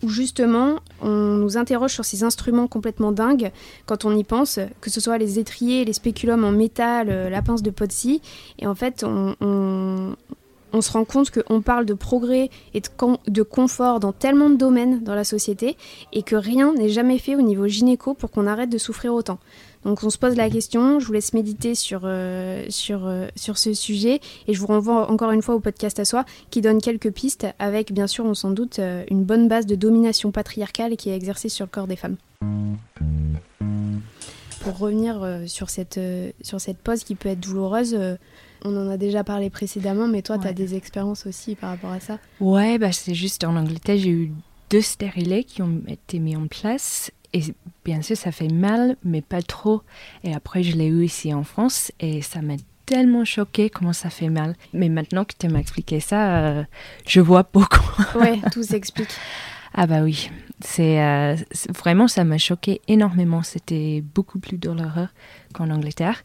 où 0.02 0.10
justement 0.10 0.80
on 1.02 1.36
nous 1.36 1.56
interroge 1.56 1.94
sur 1.94 2.04
ces 2.04 2.24
instruments 2.24 2.68
complètement 2.68 3.12
dingues 3.12 3.52
quand 3.86 4.06
on 4.06 4.18
y 4.18 4.24
pense, 4.24 4.60
que 4.82 4.90
ce 4.90 5.00
soit 5.00 5.20
les 5.20 5.38
étriers, 5.38 5.86
les 5.86 5.94
spéculums 5.94 6.44
en 6.44 6.52
métal, 6.52 7.10
euh, 7.12 7.30
la 7.30 7.44
pince 7.44 7.62
de 7.62 7.70
Potsy, 7.70 8.22
et 8.58 8.66
en 8.66 8.76
fait 8.76 9.06
on 9.08 10.16
se 10.82 10.92
rend 10.92 11.06
compte 11.06 11.32
qu'on 11.32 11.62
parle 11.62 11.86
de 11.86 11.94
progrès 11.94 12.50
et 12.74 12.82
de, 12.82 13.44
confort 13.44 14.00
dans 14.00 14.12
tellement 14.12 14.50
de 14.50 14.56
domaines 14.56 15.04
dans 15.04 15.16
la 15.16 15.24
société 15.24 15.78
et 16.14 16.24
que 16.24 16.36
rien 16.36 16.74
n'est 16.74 16.90
jamais 16.90 17.18
fait 17.18 17.36
au 17.36 17.42
niveau 17.42 17.68
gynéco 17.68 18.14
pour 18.14 18.32
qu'on 18.32 18.48
arrête 18.48 18.70
de 18.70 18.78
souffrir 18.78 19.14
autant. 19.14 19.40
Donc 19.86 20.04
on 20.04 20.10
se 20.10 20.18
pose 20.18 20.36
la 20.36 20.50
question, 20.50 21.00
je 21.00 21.06
vous 21.06 21.14
laisse 21.14 21.34
méditer 21.34 21.76
sur, 21.76 22.02
euh, 22.06 22.66
euh, 22.90 23.28
ce 23.36 23.74
sujet 23.74 24.20
et 24.48 24.54
je 24.54 24.60
vous 24.60 24.66
renvoie 24.66 25.12
encore 25.12 25.30
une 25.30 25.44
fois 25.44 25.54
au 25.54 25.60
podcast 25.60 26.00
à 26.00 26.06
soi 26.06 26.26
qui 26.50 26.62
donne 26.62 26.82
quelques 26.82 27.12
pistes 27.12 27.46
avec 27.60 27.94
bien 27.94 28.08
sûr 28.08 28.26
on 28.26 28.34
s'en 28.34 28.50
doute 28.50 28.80
euh, 28.80 29.04
une 29.12 29.24
bonne 29.24 29.48
base 29.48 29.68
de 29.68 29.76
domination 29.76 30.32
patriarcale 30.32 30.98
qui 30.98 31.12
est 31.12 31.16
exercée 31.16 31.50
sur 31.50 31.66
le 31.66 31.70
corps 31.70 31.86
des 31.86 31.96
femmes. 31.96 32.18
Pour 34.62 34.80
revenir 34.80 35.24
sur 35.46 35.70
cette 35.70 36.00
pause 36.84 37.04
qui 37.04 37.14
peut 37.14 37.30
être 37.30 37.40
douloureuse, 37.40 37.96
on 38.64 38.76
en 38.76 38.90
a 38.90 38.98
déjà 38.98 39.24
parlé 39.24 39.50
précédemment, 39.50 40.08
mais 40.08 40.22
toi, 40.22 40.38
tu 40.38 40.48
as 40.48 40.54
des 40.54 40.76
expériences 40.76 41.26
aussi 41.26 41.56
par 41.56 41.72
rapport 41.72 41.92
à 41.92 42.00
ça 42.00 42.20
Ouais, 42.40 42.78
bah, 42.78 42.92
c'est 42.92 43.16
juste 43.16 43.44
en 43.44 43.56
Angleterre, 43.56 43.98
j'ai 43.98 44.10
eu 44.10 44.32
deux 44.70 44.82
stérilets 44.82 45.44
qui 45.44 45.62
ont 45.62 45.82
été 45.88 46.20
mis 46.20 46.36
en 46.36 46.48
place 46.48 47.12
et 47.34 47.44
bien 47.84 48.02
sûr, 48.02 48.16
ça 48.16 48.32
fait 48.32 48.48
mal, 48.48 48.96
mais 49.04 49.22
pas 49.22 49.42
trop. 49.42 49.82
Et 50.24 50.34
après, 50.34 50.64
je 50.64 50.76
l'ai 50.78 50.88
eu 50.88 51.04
ici 51.04 51.34
en 51.34 51.44
France 51.44 51.92
et 52.00 52.22
ça 52.22 52.42
m'a 52.42 52.56
tellement 52.86 53.26
choqué 53.26 53.70
comment 53.70 53.94
ça 53.94 54.10
fait 54.10 54.30
mal. 54.30 54.56
Mais 54.74 54.88
maintenant 54.90 55.26
que 55.26 55.34
tu 55.38 55.50
m'as 55.50 55.60
expliqué 55.60 56.00
ça, 56.00 56.38
euh, 56.38 56.64
je 57.06 57.20
vois 57.20 57.48
beaucoup. 57.52 57.92
ouais, 58.16 58.40
tout 58.54 58.64
s'explique. 58.64 59.10
Ah 59.74 59.88
bah 59.88 60.02
oui, 60.02 60.30
c'est 60.62 61.02
euh, 61.04 61.36
vraiment 61.78 62.08
ça 62.08 62.24
m'a 62.24 62.38
choqué 62.38 62.80
énormément. 62.88 63.44
C'était 63.44 64.02
beaucoup 64.02 64.40
plus 64.40 64.58
douloureux 64.58 65.10
qu'en 65.54 65.70
Angleterre. 65.70 66.24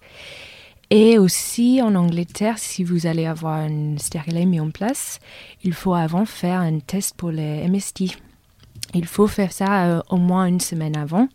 Et 0.93 1.19
aussi 1.19 1.81
en 1.81 1.95
Angleterre, 1.95 2.59
si 2.59 2.83
vous 2.83 3.07
allez 3.07 3.25
avoir 3.25 3.59
un 3.61 3.97
stérilet 3.97 4.45
mis 4.45 4.59
en 4.59 4.71
place, 4.71 5.21
il 5.63 5.73
faut 5.73 5.95
avant 5.95 6.25
faire 6.25 6.61
un 6.61 6.81
test 6.81 7.15
pour 7.17 7.31
les 7.31 7.69
MST. 7.69 8.17
Il 8.95 9.07
faut 9.07 9.29
faire 9.29 9.53
ça 9.53 9.85
euh, 9.87 10.01
au 10.09 10.17
moins 10.17 10.47
une 10.47 10.59
semaine 10.59 10.97
avant. 10.97 11.29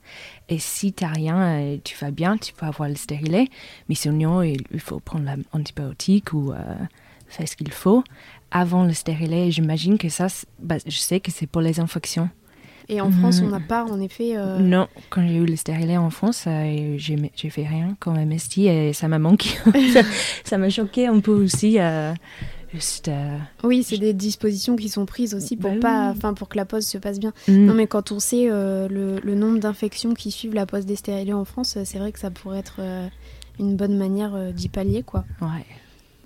Et 0.49 0.59
si 0.59 0.91
tu 0.91 1.05
n'as 1.05 1.11
rien, 1.11 1.37
euh, 1.37 1.77
tu 1.81 1.95
vas 1.95 2.11
bien, 2.11 2.37
tu 2.37 2.51
peux 2.51 2.65
avoir 2.65 2.89
le 2.89 2.95
stérilet. 2.95 3.47
Mais 3.87 3.95
sinon, 3.95 4.41
il, 4.41 4.61
faut 4.79 4.99
prendre 4.99 5.25
l'antibiotique 5.53 6.33
ou 6.33 6.51
euh, 6.51 6.75
faire 7.27 7.47
ce 7.47 7.55
qu'il 7.55 7.71
faut. 7.71 8.03
Avant 8.51 8.83
le 8.83 8.91
stérilet, 8.91 9.51
j'imagine 9.51 9.97
que 9.97 10.09
ça, 10.09 10.27
bah, 10.59 10.75
je 10.85 10.97
sais 10.97 11.21
que 11.21 11.31
c'est 11.31 11.47
pour 11.47 11.61
les 11.61 11.79
infections. 11.79 12.29
Et 12.89 13.01
en 13.01 13.11
France, 13.11 13.41
on 13.43 13.49
n'a 13.49 13.59
pas, 13.59 13.83
en 13.85 13.99
effet. 13.99 14.35
Non, 14.59 14.87
quand 15.09 15.25
j'ai 15.27 15.35
eu 15.35 15.45
le 15.45 15.55
stérilet 15.55 15.97
en 15.97 16.09
France, 16.09 16.47
j'ai 16.97 17.49
fait 17.49 17.65
rien 17.65 17.95
comme 17.99 18.17
MST 18.17 18.57
et 18.59 18.93
ça 18.93 19.07
m'a 19.07 19.19
manqué. 19.19 19.49
ça 20.43 20.57
m'a 20.57 20.69
choqué 20.69 21.07
un 21.07 21.19
peu 21.19 21.31
aussi. 21.31 21.79
Euh, 23.07 23.37
oui, 23.63 23.83
c'est 23.83 23.97
des 23.97 24.13
dispositions 24.13 24.75
qui 24.75 24.89
sont 24.89 25.05
prises 25.05 25.33
aussi 25.33 25.55
pour, 25.55 25.71
bah 25.71 25.79
pas, 25.81 26.09
enfin 26.09 26.33
pour 26.33 26.49
que 26.49 26.57
la 26.57 26.65
pause 26.65 26.85
se 26.85 26.97
passe 26.97 27.19
bien. 27.19 27.33
Mm. 27.47 27.65
Non, 27.65 27.73
mais 27.73 27.87
quand 27.87 28.11
on 28.11 28.19
sait 28.19 28.47
euh, 28.49 28.87
le, 28.89 29.35
nombre 29.35 29.59
d'infections 29.59 30.13
qui 30.13 30.31
suivent 30.31 30.53
la 30.53 30.65
pause 30.65 30.85
des 30.85 30.95
stérilés 30.95 31.33
en 31.33 31.45
France, 31.45 31.77
c'est 31.83 31.97
vrai 31.97 32.11
que 32.11 32.19
ça 32.19 32.31
pourrait 32.31 32.59
être 32.59 32.77
euh, 32.79 33.07
une 33.59 33.75
bonne 33.75 33.97
manière 33.97 34.53
d'y 34.53 34.69
pallier, 34.69 35.03
quoi. 35.03 35.25
Ouais. 35.41 35.65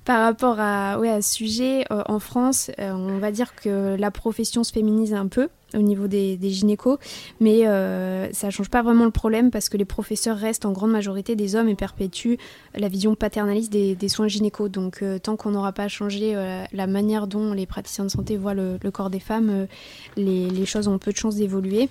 Par 0.10 0.22
rapport 0.22 0.60
à, 0.60 0.98
ouais, 0.98 1.12
à 1.12 1.22
ce 1.22 1.32
sujet, 1.36 1.86
en 1.92 2.18
France, 2.18 2.72
on 2.80 3.20
va 3.20 3.32
dire 3.32 3.54
que 3.54 3.96
la 3.96 4.10
profession 4.10 4.64
se 4.64 4.74
féminise 4.74 5.14
un 5.14 5.28
peu 5.28 5.50
au 5.76 5.84
niveau 5.84 6.08
des, 6.08 6.36
des 6.36 6.50
gynécos, 6.50 6.98
mais 7.40 7.68
euh, 7.68 8.28
ça 8.34 8.48
ne 8.48 8.52
change 8.52 8.70
pas 8.70 8.82
vraiment 8.82 9.06
le 9.06 9.12
problème 9.12 9.52
parce 9.52 9.70
que 9.70 9.78
les 9.78 9.86
professeurs 9.86 10.36
restent 10.36 10.66
en 10.66 10.72
grande 10.72 10.90
majorité 10.90 11.36
des 11.36 11.56
hommes 11.56 11.70
et 11.70 11.76
perpétuent 11.76 12.38
la 12.76 12.88
vision 12.88 13.14
paternaliste 13.14 13.72
des, 13.72 14.10
soins 14.10 14.28
gynécos. 14.28 14.72
Donc 14.72 15.04
euh, 15.04 15.20
tant 15.20 15.36
qu'on 15.36 15.52
n'aura 15.52 15.74
pas 15.74 15.88
changé 15.88 16.36
euh, 16.36 16.64
la 16.74 16.88
manière 16.88 17.28
dont 17.28 17.54
les 17.54 17.68
praticiens 17.68 18.06
de 18.06 18.10
santé 18.10 18.36
voient 18.36 18.56
le, 18.56 18.80
corps 18.92 19.12
des 19.12 19.20
femmes, 19.20 19.68
les, 20.18 20.50
les 20.50 20.66
choses 20.66 20.88
ont 20.88 20.98
peu 20.98 21.12
de 21.12 21.18
chances 21.18 21.36
d'évoluer. 21.36 21.88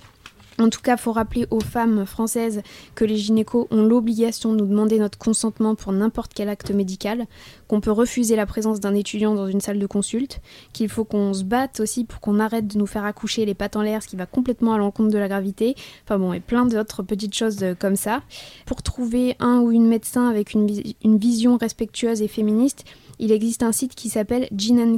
En 0.59 0.69
tout 0.69 0.81
cas, 0.81 0.95
il 0.95 0.99
faut 0.99 1.13
rappeler 1.13 1.47
aux 1.51 1.61
femmes 1.61 2.05
françaises 2.05 2.61
que 2.93 3.05
les 3.05 3.15
gynécos 3.15 3.67
ont 3.71 3.81
l'obligation 3.83 4.51
de 4.51 4.57
nous 4.59 4.67
demander 4.67 4.99
notre 4.99 5.17
consentement 5.17 5.73
pour 5.73 5.93
n'importe 5.93 6.33
quel 6.33 6.49
acte 6.49 6.71
médical, 6.71 7.27
qu'on 7.69 7.79
peut 7.79 7.91
refuser 7.91 8.35
la 8.35 8.45
présence 8.45 8.81
d'un 8.81 8.93
étudiant 8.93 9.35
dans 9.35 9.47
une 9.47 9.61
salle 9.61 9.79
de 9.79 9.87
consulte, 9.87 10.41
qu'il 10.73 10.89
faut 10.89 11.05
qu'on 11.05 11.33
se 11.33 11.45
batte 11.45 11.79
aussi 11.79 12.03
pour 12.03 12.19
qu'on 12.19 12.39
arrête 12.39 12.67
de 12.67 12.77
nous 12.77 12.87
faire 12.87 13.05
accoucher 13.05 13.45
les 13.45 13.53
pattes 13.53 13.77
en 13.77 13.81
l'air, 13.81 14.03
ce 14.03 14.09
qui 14.09 14.17
va 14.17 14.25
complètement 14.25 14.73
à 14.73 14.77
l'encontre 14.77 15.11
de 15.11 15.17
la 15.17 15.29
gravité. 15.29 15.75
Enfin 16.03 16.19
bon, 16.19 16.33
et 16.33 16.41
plein 16.41 16.65
d'autres 16.65 17.03
petites 17.03 17.35
choses 17.35 17.63
comme 17.79 17.95
ça. 17.95 18.21
Pour 18.65 18.83
trouver 18.83 19.37
un 19.39 19.61
ou 19.61 19.71
une 19.71 19.87
médecin 19.87 20.27
avec 20.27 20.53
une, 20.53 20.67
une 21.03 21.17
vision 21.17 21.57
respectueuse 21.57 22.21
et 22.21 22.27
féministe, 22.27 22.83
il 23.19 23.31
existe 23.31 23.63
un 23.63 23.71
site 23.71 23.95
qui 23.95 24.09
s'appelle 24.09 24.47
Gin. 24.55 24.97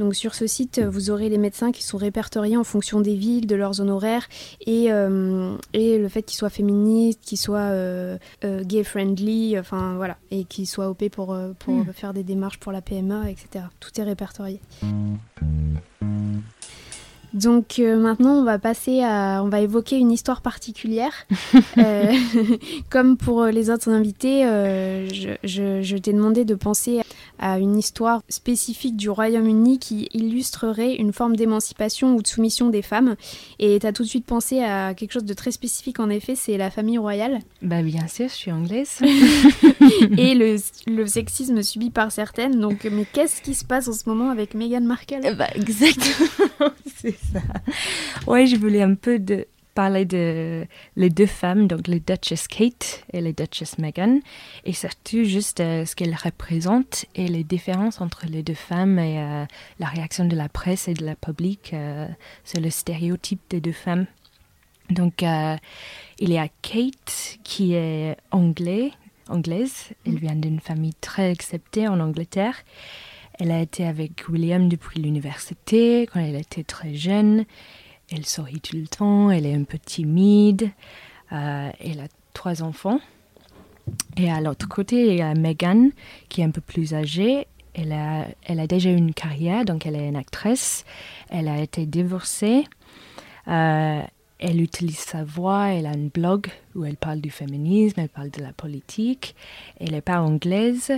Donc 0.00 0.14
sur 0.14 0.34
ce 0.34 0.46
site, 0.46 0.80
vous 0.80 1.10
aurez 1.10 1.28
les 1.28 1.36
médecins 1.36 1.72
qui 1.72 1.82
sont 1.82 1.98
répertoriés 1.98 2.56
en 2.56 2.64
fonction 2.64 3.02
des 3.02 3.14
villes, 3.14 3.46
de 3.46 3.54
leurs 3.54 3.82
honoraires 3.82 4.26
et, 4.66 4.90
euh, 4.90 5.54
et 5.74 5.98
le 5.98 6.08
fait 6.08 6.22
qu'ils 6.22 6.38
soient 6.38 6.48
féministes, 6.48 7.20
qu'ils 7.20 7.36
soient 7.36 7.58
euh, 7.58 8.16
euh, 8.42 8.64
gay-friendly, 8.64 9.58
enfin 9.58 9.96
voilà, 9.96 10.16
et 10.30 10.44
qu'ils 10.44 10.66
soient 10.66 10.88
OP 10.88 11.10
pour, 11.10 11.38
pour 11.58 11.74
hmm. 11.74 11.92
faire 11.92 12.14
des 12.14 12.22
démarches 12.22 12.58
pour 12.58 12.72
la 12.72 12.80
PMA, 12.80 13.30
etc. 13.30 13.66
Tout 13.78 14.00
est 14.00 14.04
répertorié. 14.04 14.58
Donc 17.34 17.78
euh, 17.78 17.96
maintenant, 17.96 18.34
on 18.34 18.44
va 18.44 18.58
passer 18.58 19.02
à, 19.02 19.42
on 19.44 19.48
va 19.48 19.60
évoquer 19.60 19.96
une 19.96 20.12
histoire 20.12 20.42
particulière. 20.42 21.12
Euh, 21.78 22.12
comme 22.90 23.16
pour 23.16 23.42
euh, 23.42 23.50
les 23.50 23.70
autres 23.70 23.90
invités, 23.90 24.42
je, 24.42 25.96
t'ai 25.96 26.12
demandé 26.12 26.44
de 26.44 26.54
penser 26.54 27.00
à 27.38 27.58
une 27.58 27.78
histoire 27.78 28.22
spécifique 28.28 28.96
du 28.96 29.08
Royaume-Uni 29.08 29.78
qui 29.78 30.08
illustrerait 30.12 30.96
une 30.96 31.12
forme 31.12 31.36
d'émancipation 31.36 32.14
ou 32.14 32.22
de 32.22 32.26
soumission 32.26 32.68
des 32.68 32.82
femmes. 32.82 33.16
Et 33.58 33.78
tu 33.78 33.86
as 33.86 33.92
tout 33.92 34.02
de 34.02 34.08
suite 34.08 34.26
pensé 34.26 34.62
à 34.62 34.94
quelque 34.94 35.12
chose 35.12 35.24
de 35.24 35.34
très 35.34 35.52
spécifique, 35.52 36.00
en 36.00 36.10
effet, 36.10 36.34
c'est 36.34 36.56
la 36.56 36.70
famille 36.70 36.98
royale. 36.98 37.40
Bah 37.62 37.82
bien 37.82 38.06
sûr, 38.08 38.28
je 38.28 38.34
suis 38.34 38.52
anglaise. 38.52 38.98
Et 40.18 40.34
le, 40.34 40.56
le, 40.86 41.06
sexisme 41.06 41.62
subi 41.62 41.90
par 41.90 42.12
certaines. 42.12 42.58
Donc, 42.60 42.86
mais 42.90 43.06
qu'est-ce 43.10 43.42
qui 43.42 43.54
se 43.54 43.64
passe 43.64 43.88
en 43.88 43.92
ce 43.92 44.08
moment 44.08 44.30
avec 44.30 44.54
Meghan 44.54 44.82
Markle? 44.82 45.36
Bah, 45.36 45.48
Exactement, 45.54 46.72
c'est 46.96 47.19
ça. 47.32 47.40
Ouais, 48.26 48.46
je 48.46 48.56
voulais 48.56 48.82
un 48.82 48.94
peu 48.94 49.18
de 49.18 49.46
parler 49.74 50.04
de 50.04 50.66
les 50.96 51.10
deux 51.10 51.26
femmes, 51.26 51.66
donc 51.66 51.86
les 51.88 52.00
Duchess 52.00 52.48
Kate 52.48 53.04
et 53.12 53.20
les 53.20 53.32
Duchess 53.32 53.78
Meghan, 53.78 54.20
et 54.64 54.72
surtout 54.72 55.24
juste 55.24 55.60
euh, 55.60 55.84
ce 55.84 55.94
qu'elles 55.96 56.16
représentent 56.16 57.06
et 57.14 57.28
les 57.28 57.44
différences 57.44 58.00
entre 58.00 58.26
les 58.26 58.42
deux 58.42 58.54
femmes 58.54 58.98
et 58.98 59.18
euh, 59.18 59.44
la 59.78 59.86
réaction 59.86 60.24
de 60.24 60.36
la 60.36 60.48
presse 60.48 60.88
et 60.88 60.94
de 60.94 61.04
la 61.04 61.14
public 61.14 61.72
euh, 61.72 62.06
sur 62.44 62.60
le 62.60 62.70
stéréotype 62.70 63.40
des 63.48 63.60
deux 63.60 63.72
femmes. 63.72 64.06
Donc, 64.90 65.22
il 65.22 66.32
y 66.32 66.36
a 66.36 66.48
Kate 66.62 67.38
qui 67.44 67.74
est 67.74 68.16
anglais, 68.32 68.90
anglaise. 69.28 69.90
Elle 70.04 70.18
vient 70.18 70.34
d'une 70.34 70.58
famille 70.58 70.94
très 71.00 71.30
acceptée 71.30 71.86
en 71.86 72.00
Angleterre. 72.00 72.56
Elle 73.40 73.52
a 73.52 73.60
été 73.60 73.86
avec 73.86 74.28
William 74.28 74.68
depuis 74.68 75.00
l'université, 75.00 76.06
quand 76.12 76.20
elle 76.20 76.36
était 76.36 76.62
très 76.62 76.94
jeune. 76.94 77.46
Elle 78.12 78.26
sourit 78.26 78.60
tout 78.60 78.76
le 78.76 78.86
temps, 78.86 79.30
elle 79.30 79.46
est 79.46 79.54
un 79.54 79.64
peu 79.64 79.78
timide. 79.78 80.70
Euh, 81.32 81.70
elle 81.80 82.00
a 82.00 82.08
trois 82.34 82.62
enfants. 82.62 83.00
Et 84.18 84.30
à 84.30 84.42
l'autre 84.42 84.68
côté, 84.68 85.06
il 85.06 85.16
y 85.16 85.22
a 85.22 85.32
Megan, 85.32 85.90
qui 86.28 86.42
est 86.42 86.44
un 86.44 86.50
peu 86.50 86.60
plus 86.60 86.92
âgée. 86.92 87.46
Elle 87.72 87.92
a, 87.92 88.26
elle 88.44 88.60
a 88.60 88.66
déjà 88.66 88.90
une 88.90 89.14
carrière, 89.14 89.64
donc 89.64 89.86
elle 89.86 89.96
est 89.96 90.06
une 90.06 90.16
actrice. 90.16 90.84
Elle 91.30 91.48
a 91.48 91.62
été 91.62 91.86
divorcée. 91.86 92.64
Euh, 93.48 94.02
elle 94.38 94.60
utilise 94.60 94.98
sa 94.98 95.24
voix, 95.24 95.68
elle 95.68 95.86
a 95.86 95.90
un 95.90 96.08
blog 96.12 96.48
où 96.74 96.84
elle 96.84 96.96
parle 96.96 97.22
du 97.22 97.30
féminisme, 97.30 98.00
elle 98.00 98.10
parle 98.10 98.30
de 98.30 98.42
la 98.42 98.52
politique. 98.52 99.34
Elle 99.78 99.92
n'est 99.92 100.02
pas 100.02 100.20
anglaise. 100.20 100.92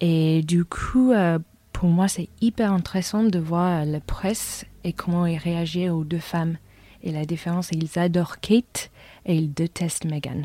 Et 0.00 0.42
du 0.42 0.64
coup, 0.64 1.12
euh, 1.12 1.38
pour 1.80 1.88
moi, 1.88 2.08
c'est 2.08 2.28
hyper 2.42 2.74
intéressant 2.74 3.22
de 3.22 3.38
voir 3.38 3.86
la 3.86 4.00
presse 4.00 4.66
et 4.84 4.92
comment 4.92 5.24
ils 5.24 5.38
réagissent 5.38 5.88
aux 5.88 6.04
deux 6.04 6.18
femmes. 6.18 6.58
Et 7.02 7.10
la 7.10 7.24
différence, 7.24 7.70
ils 7.72 7.98
adorent 7.98 8.38
Kate 8.38 8.90
et 9.24 9.34
ils 9.34 9.50
détestent 9.50 10.04
Meghan. 10.04 10.42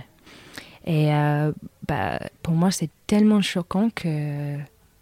Et 0.85 1.13
euh, 1.13 1.51
bah, 1.89 2.21
pour 2.41 2.53
moi, 2.53 2.71
c'est 2.71 2.89
tellement 3.05 3.41
choquant 3.41 3.89
que 3.89 4.55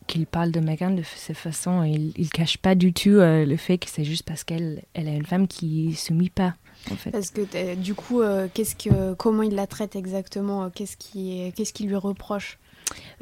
qu'il 0.07 0.25
parle 0.25 0.51
de 0.51 0.59
Meghan 0.59 0.89
de 0.89 1.03
cette 1.03 1.37
façon. 1.37 1.83
Il 1.83 2.13
ne 2.17 2.29
cache 2.29 2.57
pas 2.57 2.73
du 2.73 2.93
tout 2.93 3.09
euh, 3.09 3.45
le 3.45 3.55
fait 3.55 3.77
que 3.77 3.87
c'est 3.87 4.03
juste 4.03 4.23
parce 4.23 4.43
qu'elle 4.43 4.81
elle 4.95 5.07
est 5.07 5.15
une 5.15 5.27
femme 5.27 5.47
qui 5.47 5.89
ne 5.89 5.93
soumet 5.93 6.31
pas. 6.33 6.55
Parce 7.11 7.29
que 7.29 7.75
du 7.75 7.93
coup, 7.93 8.21
euh, 8.21 8.47
qu'est-ce 8.51 8.75
que, 8.75 9.13
comment 9.13 9.43
il 9.43 9.53
la 9.53 9.67
traite 9.67 9.95
exactement? 9.95 10.71
Qu'est-ce 10.71 10.97
qui, 10.97 11.53
qu'est-ce 11.55 11.73
qui 11.73 11.83
lui 11.83 11.95
reproche? 11.95 12.57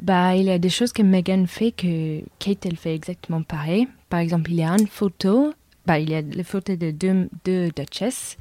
Bah, 0.02 0.36
il 0.36 0.45
y 0.45 0.52
a 0.52 0.60
des 0.60 0.69
choses 0.69 0.93
que 0.93 1.02
Megan 1.02 1.47
fait 1.47 1.71
que 1.71 2.21
Kate, 2.39 2.65
elle 2.65 2.78
fait 2.78 2.95
exactement 2.95 3.43
pareil. 3.43 3.88
Par 4.10 4.19
exemple, 4.19 4.52
il 4.52 4.58
y 4.58 4.63
a 4.63 4.71
une 4.71 4.88
photo, 4.88 5.54
bah, 5.86 6.00
il 6.00 6.10
y 6.10 6.15
a 6.15 6.21
les 6.21 6.43
photos 6.43 6.78
de 6.78 6.91
deux, 6.91 7.30
deux 7.45 7.69
Duchess 7.69 8.38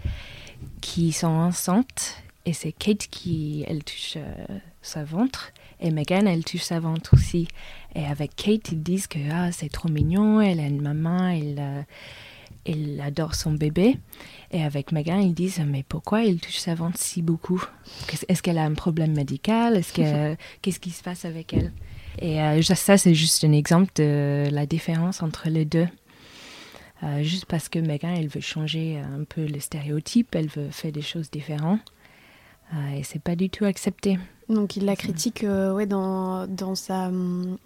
qui 0.81 1.13
sont 1.13 1.29
enceintes 1.29 2.23
et 2.47 2.53
c'est 2.53 2.73
Kate 2.73 3.07
qui, 3.11 3.65
elle 3.69 3.85
touche 3.85 4.15
euh, 4.17 4.59
sa 4.83 5.05
ventre 5.05 5.53
Et 5.81 5.91
Meghan, 5.91 6.27
elle 6.27 6.45
touche 6.45 6.63
sa 6.63 6.81
ventre 6.81 7.15
aussi. 7.15 7.49
Et 7.95 8.05
avec 8.07 8.35
Kate, 8.35 8.73
ils 8.73 8.83
disent 8.83 9.07
que 9.07 9.19
ah, 9.31 9.53
c'est 9.53 9.71
trop 9.71 9.89
mignon, 9.89 10.41
elle 10.41 10.61
a 10.61 10.67
une 10.67 10.81
maman, 10.81 11.29
elle, 11.29 11.57
euh, 11.59 11.83
elle 12.65 13.01
adore 13.01 13.35
son 13.35 13.53
bébé. 13.53 13.97
Et 14.51 14.63
avec 14.63 14.93
Meghan, 14.93 15.19
ils 15.19 15.35
disent 15.35 15.63
mais 15.67 15.85
pourquoi 15.89 16.25
elle 16.25 16.39
touche 16.39 16.59
sa 16.59 16.75
ventre 16.75 16.99
si 16.99 17.23
beaucoup? 17.23 17.63
Est-ce 18.29 18.43
qu'elle 18.43 18.59
a 18.59 18.65
un 18.65 18.75
problème 18.75 19.13
médical? 19.13 19.77
Est-ce 19.77 19.93
que 19.93 20.37
qu'est-ce 20.63 20.81
qui 20.81 20.91
se 20.91 21.03
passe 21.03 21.25
avec 21.25 21.53
elle? 21.55 21.73
Et 22.19 22.41
euh, 22.41 22.63
ça, 22.63 22.99
c'est 22.99 23.15
juste 23.15 23.45
un 23.45 23.53
exemple 23.53 23.91
de 23.97 24.49
la 24.51 24.67
différence 24.67 25.23
entre 25.23 25.49
les 25.49 25.65
deux. 25.65 25.87
Euh, 27.03 27.23
juste 27.23 27.47
parce 27.47 27.69
que 27.69 27.79
Meghan, 27.79 28.15
elle 28.15 28.29
veut 28.29 28.41
changer 28.41 28.99
un 28.99 29.25
peu 29.25 29.47
le 29.47 29.59
stéréotype, 29.59 30.35
elle 30.35 30.49
veut 30.49 30.71
faire 30.71 30.93
des 30.93 31.03
choses 31.03 31.31
différentes. 31.31 31.81
Euh, 32.75 32.99
et 32.99 33.03
c'est 33.03 33.23
pas 33.23 33.37
du 33.37 33.51
tout 33.51 33.65
accepté. 33.65 34.19
Donc 34.49 34.77
il 34.77 34.85
la 34.85 34.97
critique 34.97 35.45
euh, 35.45 35.73
ouais, 35.73 35.87
dans, 35.87 36.47
dans 36.47 36.75
sa 36.75 37.09
hum, 37.09 37.59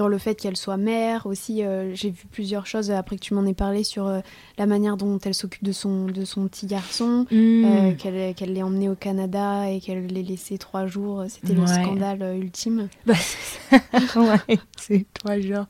dans 0.00 0.08
le 0.08 0.16
fait 0.16 0.34
qu'elle 0.34 0.56
soit 0.56 0.78
mère 0.78 1.26
aussi. 1.26 1.62
Euh, 1.62 1.94
j'ai 1.94 2.08
vu 2.08 2.24
plusieurs 2.32 2.66
choses 2.66 2.90
après 2.90 3.16
que 3.16 3.20
tu 3.20 3.34
m'en 3.34 3.44
aies 3.44 3.52
parlé 3.52 3.84
sur 3.84 4.06
euh, 4.06 4.20
la 4.56 4.64
manière 4.64 4.96
dont 4.96 5.18
elle 5.18 5.34
s'occupe 5.34 5.62
de 5.62 5.72
son, 5.72 6.06
de 6.06 6.24
son 6.24 6.48
petit 6.48 6.66
garçon, 6.66 7.26
euh, 7.30 7.92
qu'elle 7.96 8.34
qu'elle 8.34 8.54
l'ait 8.54 8.62
emmené 8.62 8.88
au 8.88 8.94
Canada 8.94 9.68
et 9.70 9.78
qu'elle 9.78 10.06
l'ait 10.06 10.22
laissé 10.22 10.56
trois 10.56 10.86
jours. 10.86 11.24
C'était 11.28 11.52
le 11.52 11.66
scandale 11.66 12.22
ultime. 12.40 12.88
Bah, 13.06 13.14
c'est 13.14 13.78
ça. 14.06 14.20
ouais, 14.20 14.58
c'est 14.78 15.04
trois 15.12 15.38
jours. 15.38 15.66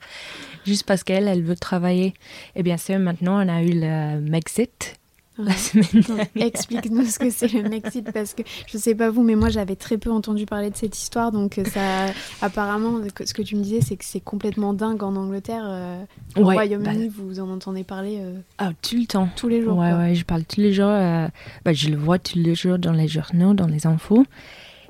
Juste 0.65 0.85
parce 0.85 1.03
qu'elle, 1.03 1.27
elle 1.27 1.43
veut 1.43 1.57
travailler. 1.57 2.15
Et 2.55 2.63
bien 2.63 2.77
sûr, 2.77 3.01
maintenant, 3.01 3.45
on 3.45 3.49
a 3.49 3.63
eu 3.63 3.73
le 3.73 4.21
Mexit 4.21 5.00
la 5.45 5.51
Ouais. 5.51 5.57
semaine 5.57 5.87
Donc, 5.93 6.07
dernière. 6.07 6.27
Explique-nous 6.37 7.05
ce 7.07 7.19
que 7.19 7.31
c'est 7.31 7.53
le 7.53 7.69
Mexit 7.69 8.11
parce 8.13 8.35
que 8.35 8.43
je 8.67 8.79
sais 8.79 8.95
pas 8.95 9.11
vous, 9.11 9.23
mais 9.23 9.35
moi 9.35 9.49
j'avais 9.51 9.77
très 9.77 9.99
peu 9.99 10.11
entendu 10.11 10.47
parler 10.47 10.71
de 10.71 10.77
cette 10.77 10.97
histoire. 10.97 11.33
Donc 11.33 11.59
euh, 11.59 11.65
ça, 11.65 12.07
apparemment, 12.43 13.01
ce 13.25 13.35
que 13.35 13.43
tu 13.43 13.57
me 13.57 13.63
disais, 13.63 13.81
c'est 13.81 13.97
que 13.97 14.05
c'est 14.05 14.21
complètement 14.21 14.73
dingue 14.75 15.03
en 15.03 15.17
Angleterre. 15.17 15.65
euh, 15.67 16.03
au 16.37 16.41
Ouais, 16.45 16.55
Royaume-Uni, 16.55 17.09
vous 17.09 17.41
en 17.41 17.51
entendez 17.51 17.85
parler 17.85 18.19
euh, 18.21 18.39
Ah, 18.59 18.71
tout 18.83 18.97
le 18.97 19.07
temps. 19.07 19.29
tous 19.37 19.49
les 19.49 19.63
jours. 19.63 19.77
Ouais, 19.79 19.93
ouais, 19.93 20.15
je 20.15 20.25
parle 20.25 20.45
tous 20.45 20.61
les 20.61 20.73
jours. 20.73 20.87
euh, 20.91 21.29
bah, 21.65 21.73
je 21.73 21.89
le 21.89 21.97
vois 21.97 22.19
tous 22.19 22.39
les 22.39 22.55
jours 22.55 22.79
dans 22.79 22.93
les 22.93 23.09
journaux, 23.09 23.55
dans 23.55 23.67
les 23.67 23.87
infos. 23.87 24.25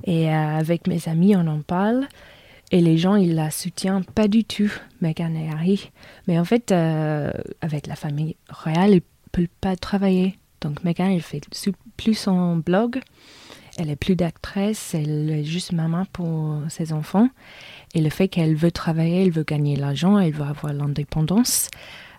Et 0.04 0.30
avec 0.30 0.86
mes 0.86 1.08
amis, 1.08 1.36
on 1.36 1.46
en 1.46 1.60
parle. 1.60 2.06
Et 2.72 2.80
les 2.80 2.96
gens, 2.98 3.16
ils 3.16 3.34
la 3.34 3.50
soutiennent 3.50 4.04
pas 4.04 4.28
du 4.28 4.44
tout, 4.44 4.70
Meghan 5.00 5.34
et 5.34 5.50
Harry. 5.52 5.90
Mais 6.28 6.38
en 6.38 6.44
fait, 6.44 6.70
avec 6.72 7.86
la 7.86 7.96
famille 7.96 8.36
royale, 8.48 8.90
ils 8.90 8.94
ne 8.96 9.00
peuvent 9.32 9.46
pas 9.60 9.76
travailler. 9.76 10.38
Donc 10.60 10.84
Meghan, 10.84 11.10
elle 11.10 11.22
fait 11.22 11.40
plus 11.96 12.14
son 12.14 12.56
blog. 12.56 13.00
Elle 13.76 13.88
est 13.88 13.96
plus 13.96 14.16
d'actrice, 14.16 14.94
elle 14.94 15.30
est 15.30 15.44
juste 15.44 15.72
maman 15.72 16.04
pour 16.12 16.60
ses 16.68 16.92
enfants. 16.92 17.28
Et 17.94 18.00
le 18.00 18.10
fait 18.10 18.28
qu'elle 18.28 18.54
veut 18.54 18.72
travailler, 18.72 19.22
elle 19.22 19.30
veut 19.30 19.44
gagner 19.44 19.76
l'argent, 19.76 20.18
elle 20.18 20.32
veut 20.32 20.44
avoir 20.44 20.72
l'indépendance. 20.72 21.70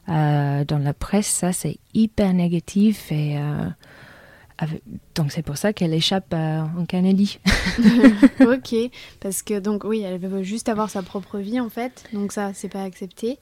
Euh, 0.10 0.66
dans 0.66 0.80
la 0.80 0.94
presse, 0.94 1.28
ça 1.28 1.54
c'est 1.54 1.78
hyper 1.94 2.34
négatif 2.34 3.12
et 3.12 3.38
euh, 3.38 3.70
donc 5.16 5.32
c'est 5.32 5.44
pour 5.44 5.58
ça 5.58 5.74
qu'elle 5.74 5.94
échappe 5.94 6.34
euh, 6.34 6.64
en 6.78 6.86
Canadie. 6.86 7.40
ok, 8.42 8.76
parce 9.20 9.44
que 9.44 9.60
donc 9.60 9.84
oui, 9.84 10.02
elle 10.02 10.20
veut 10.20 10.44
juste 10.44 10.70
avoir 10.70 10.90
sa 10.90 11.04
propre 11.04 11.38
vie 11.38 11.60
en 11.60 11.70
fait, 11.70 12.06
donc 12.14 12.32
ça 12.32 12.52
c'est 12.54 12.70
pas 12.70 12.84
accepté. 12.84 13.38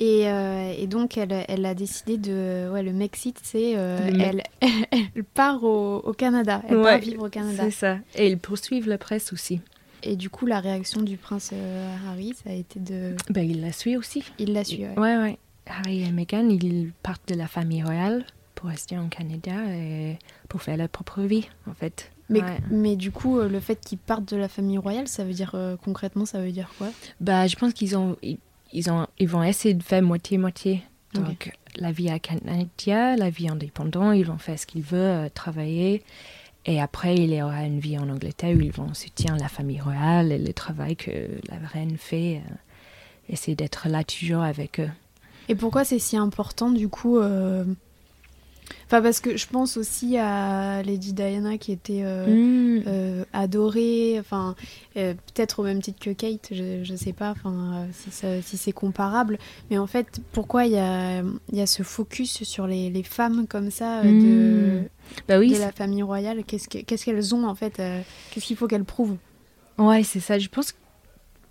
Et, 0.00 0.28
euh, 0.28 0.72
et 0.78 0.86
donc 0.86 1.18
elle, 1.18 1.44
elle 1.46 1.66
a 1.66 1.74
décidé 1.74 2.16
de, 2.16 2.70
ouais, 2.72 2.82
le 2.82 2.92
Mexit, 2.92 3.38
c'est 3.42 3.74
euh, 3.76 4.10
elle, 4.18 4.42
elle 4.90 5.24
part 5.24 5.62
au, 5.62 5.98
au 5.98 6.12
Canada, 6.14 6.62
elle 6.68 6.76
part 6.76 6.84
Ouais, 6.84 6.98
vivre 6.98 7.26
au 7.26 7.28
Canada. 7.28 7.64
C'est 7.64 7.70
ça. 7.70 7.98
Et 8.14 8.28
ils 8.28 8.38
poursuivent 8.38 8.88
la 8.88 8.96
presse 8.98 9.32
aussi. 9.34 9.60
Et 10.02 10.16
du 10.16 10.30
coup 10.30 10.46
la 10.46 10.60
réaction 10.60 11.02
du 11.02 11.18
prince 11.18 11.50
euh, 11.52 11.94
Harry, 12.08 12.32
ça 12.42 12.48
a 12.50 12.54
été 12.54 12.80
de, 12.80 13.14
Ben, 13.28 13.42
il 13.48 13.60
la 13.60 13.72
suit 13.72 13.98
aussi. 13.98 14.24
il 14.38 14.54
l'a 14.54 14.64
su. 14.64 14.76
ouais. 14.78 14.98
Ouais, 14.98 15.16
ouais. 15.18 15.38
Harry 15.66 16.02
et 16.02 16.10
Meghan, 16.10 16.48
ils 16.48 16.92
partent 17.02 17.28
de 17.28 17.34
la 17.34 17.46
famille 17.46 17.82
royale 17.82 18.24
pour 18.54 18.70
rester 18.70 18.96
en 18.96 19.08
Canada 19.08 19.52
et 19.68 20.16
pour 20.48 20.62
faire 20.62 20.76
leur 20.78 20.88
propre 20.88 21.20
vie, 21.22 21.46
en 21.68 21.74
fait. 21.74 22.10
Mais, 22.30 22.40
Ouais. 22.42 22.58
mais 22.70 22.96
du 22.96 23.10
coup, 23.12 23.38
le 23.40 23.60
fait 23.60 23.78
qu'ils 23.80 23.98
partent 23.98 24.28
de 24.32 24.36
la 24.36 24.48
famille 24.48 24.78
royale, 24.78 25.08
ça 25.08 25.24
veut 25.24 25.32
dire 25.32 25.52
euh, 25.54 25.76
concrètement, 25.76 26.24
ça 26.24 26.40
veut 26.40 26.52
dire 26.52 26.70
quoi? 26.78 26.88
Bah, 27.20 27.46
je 27.46 27.56
pense 27.56 27.72
qu'ils 27.74 27.96
ont, 27.96 28.16
ils, 28.22 28.38
ils 28.72 28.90
ont, 28.90 29.06
ils 29.18 29.28
vont 29.28 29.42
essayer 29.42 29.74
de 29.74 29.82
faire 29.82 30.02
moitié-moitié. 30.02 30.82
Donc, 31.14 31.52
la 31.76 31.90
vie 31.90 32.08
à 32.08 32.18
Canada, 32.20 33.16
la 33.16 33.30
vie 33.30 33.48
indépendante, 33.48 34.16
ils 34.16 34.24
vont 34.24 34.38
faire 34.38 34.58
ce 34.58 34.66
qu'ils 34.66 34.82
veulent, 34.82 35.26
euh, 35.26 35.28
travailler. 35.28 36.04
Et 36.66 36.80
après, 36.80 37.16
il 37.16 37.32
y 37.34 37.42
aura 37.42 37.64
une 37.64 37.80
vie 37.80 37.98
en 37.98 38.08
Angleterre 38.08 38.56
où 38.56 38.60
ils 38.60 38.70
vont 38.70 38.94
soutenir 38.94 39.36
la 39.36 39.48
famille 39.48 39.80
royale 39.80 40.30
et 40.30 40.38
le 40.38 40.52
travail 40.52 40.94
que 40.94 41.10
la 41.48 41.56
reine 41.66 41.96
fait. 41.96 42.36
euh, 42.36 42.54
essayer 43.30 43.54
d'être 43.54 43.88
là 43.88 44.04
toujours 44.04 44.42
avec 44.42 44.80
eux. 44.80 44.90
Et 45.48 45.54
pourquoi 45.54 45.84
c'est 45.84 45.98
si 45.98 46.16
important 46.16 46.70
du 46.70 46.88
coup 46.88 47.18
euh, 47.18 47.64
Enfin, 48.86 49.02
parce 49.02 49.20
que 49.20 49.36
je 49.36 49.46
pense 49.46 49.76
aussi 49.76 50.16
à 50.18 50.82
Lady 50.82 51.12
Diana 51.12 51.58
qui 51.58 51.72
était 51.72 52.02
euh, 52.04 52.26
Mm. 52.26 52.82
euh, 52.86 53.24
adorée, 53.32 54.16
enfin, 54.18 54.54
euh, 54.96 55.14
peut-être 55.14 55.60
au 55.60 55.62
même 55.64 55.80
titre 55.82 55.98
que 56.00 56.10
Kate, 56.10 56.48
je, 56.52 56.82
je 56.84 56.94
sais 56.94 57.12
pas 57.12 57.30
enfin, 57.30 57.86
si, 57.92 58.56
c'est 58.56 58.72
comparable. 58.72 59.38
Mais 59.70 59.78
en 59.78 59.86
fait, 59.86 60.20
pourquoi 60.32 60.66
il 60.66 60.72
y 60.72 60.78
a, 60.78 61.22
y 61.52 61.60
a 61.60 61.66
ce 61.66 61.82
focus 61.82 62.42
sur 62.44 62.66
les, 62.66 62.90
les 62.90 63.02
femmes 63.02 63.46
comme 63.46 63.70
ça 63.70 64.02
de, 64.02 64.08
Mm. 64.10 64.88
Bah 65.28 65.38
oui, 65.38 65.52
de 65.52 65.58
la 65.58 65.72
famille 65.72 66.02
royale? 66.02 66.44
Qu'est-ce 66.44 66.68
que- 66.68 66.78
qu'est-ce 66.78 67.04
qu'elles 67.04 67.34
ont 67.34 67.46
en 67.46 67.54
fait 67.54 67.80
Qu'est-ce 68.30 68.44
qu'il 68.46 68.56
faut 68.56 68.66
qu'elles 68.68 68.84
prouvent? 68.84 69.16
Ouais, 69.78 70.02
c'est 70.04 70.20
ça. 70.20 70.38
Je 70.38 70.48
pense 70.48 70.72
que, 70.72 70.76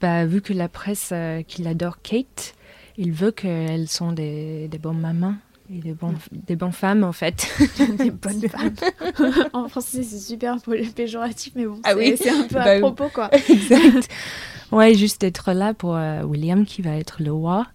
bah, 0.02 0.26
vu 0.26 0.42
que 0.42 0.54
la 0.54 0.70
presse 0.70 1.14
qu'il 1.48 1.68
adore 1.68 2.02
Kate, 2.02 2.54
il 2.98 3.12
veut 3.12 3.32
qu'elles 3.32 3.88
sont 3.90 4.12
des, 4.14 4.68
des 4.68 4.78
bonnes 4.78 5.00
mamans 5.00 5.36
et 5.72 5.80
des, 5.80 5.94
bons, 5.94 6.16
des 6.32 6.56
bonnes 6.56 6.72
femmes, 6.72 7.04
en 7.04 7.12
fait. 7.12 7.48
Des 7.98 8.10
bonnes 8.12 8.42
femmes. 8.50 8.74
en 9.54 9.68
français, 9.70 10.04
c'est 10.04 10.20
super 10.20 10.58
péjoratif, 10.96 11.54
mais 11.56 11.66
bon, 11.66 11.80
Ah 11.84 11.92
c'est 11.94 11.96
oui. 11.98 12.18
c'est 12.18 12.30
un 12.30 12.44
peu 12.48 12.56
Bah 12.56 12.64
à 12.64 12.74
oui. 12.76 12.80
propos 12.82 13.10
quoi. 13.14 13.30
exact. 13.50 14.10
Ouais, 14.72 14.94
juste 14.96 15.24
être 15.24 15.52
là 15.54 15.74
pour 15.74 15.96
euh, 15.96 16.24
William 16.24 16.66
qui 16.66 16.82
va 16.82 16.96
être 16.96 17.22
le 17.22 17.32
roi. 17.32 17.68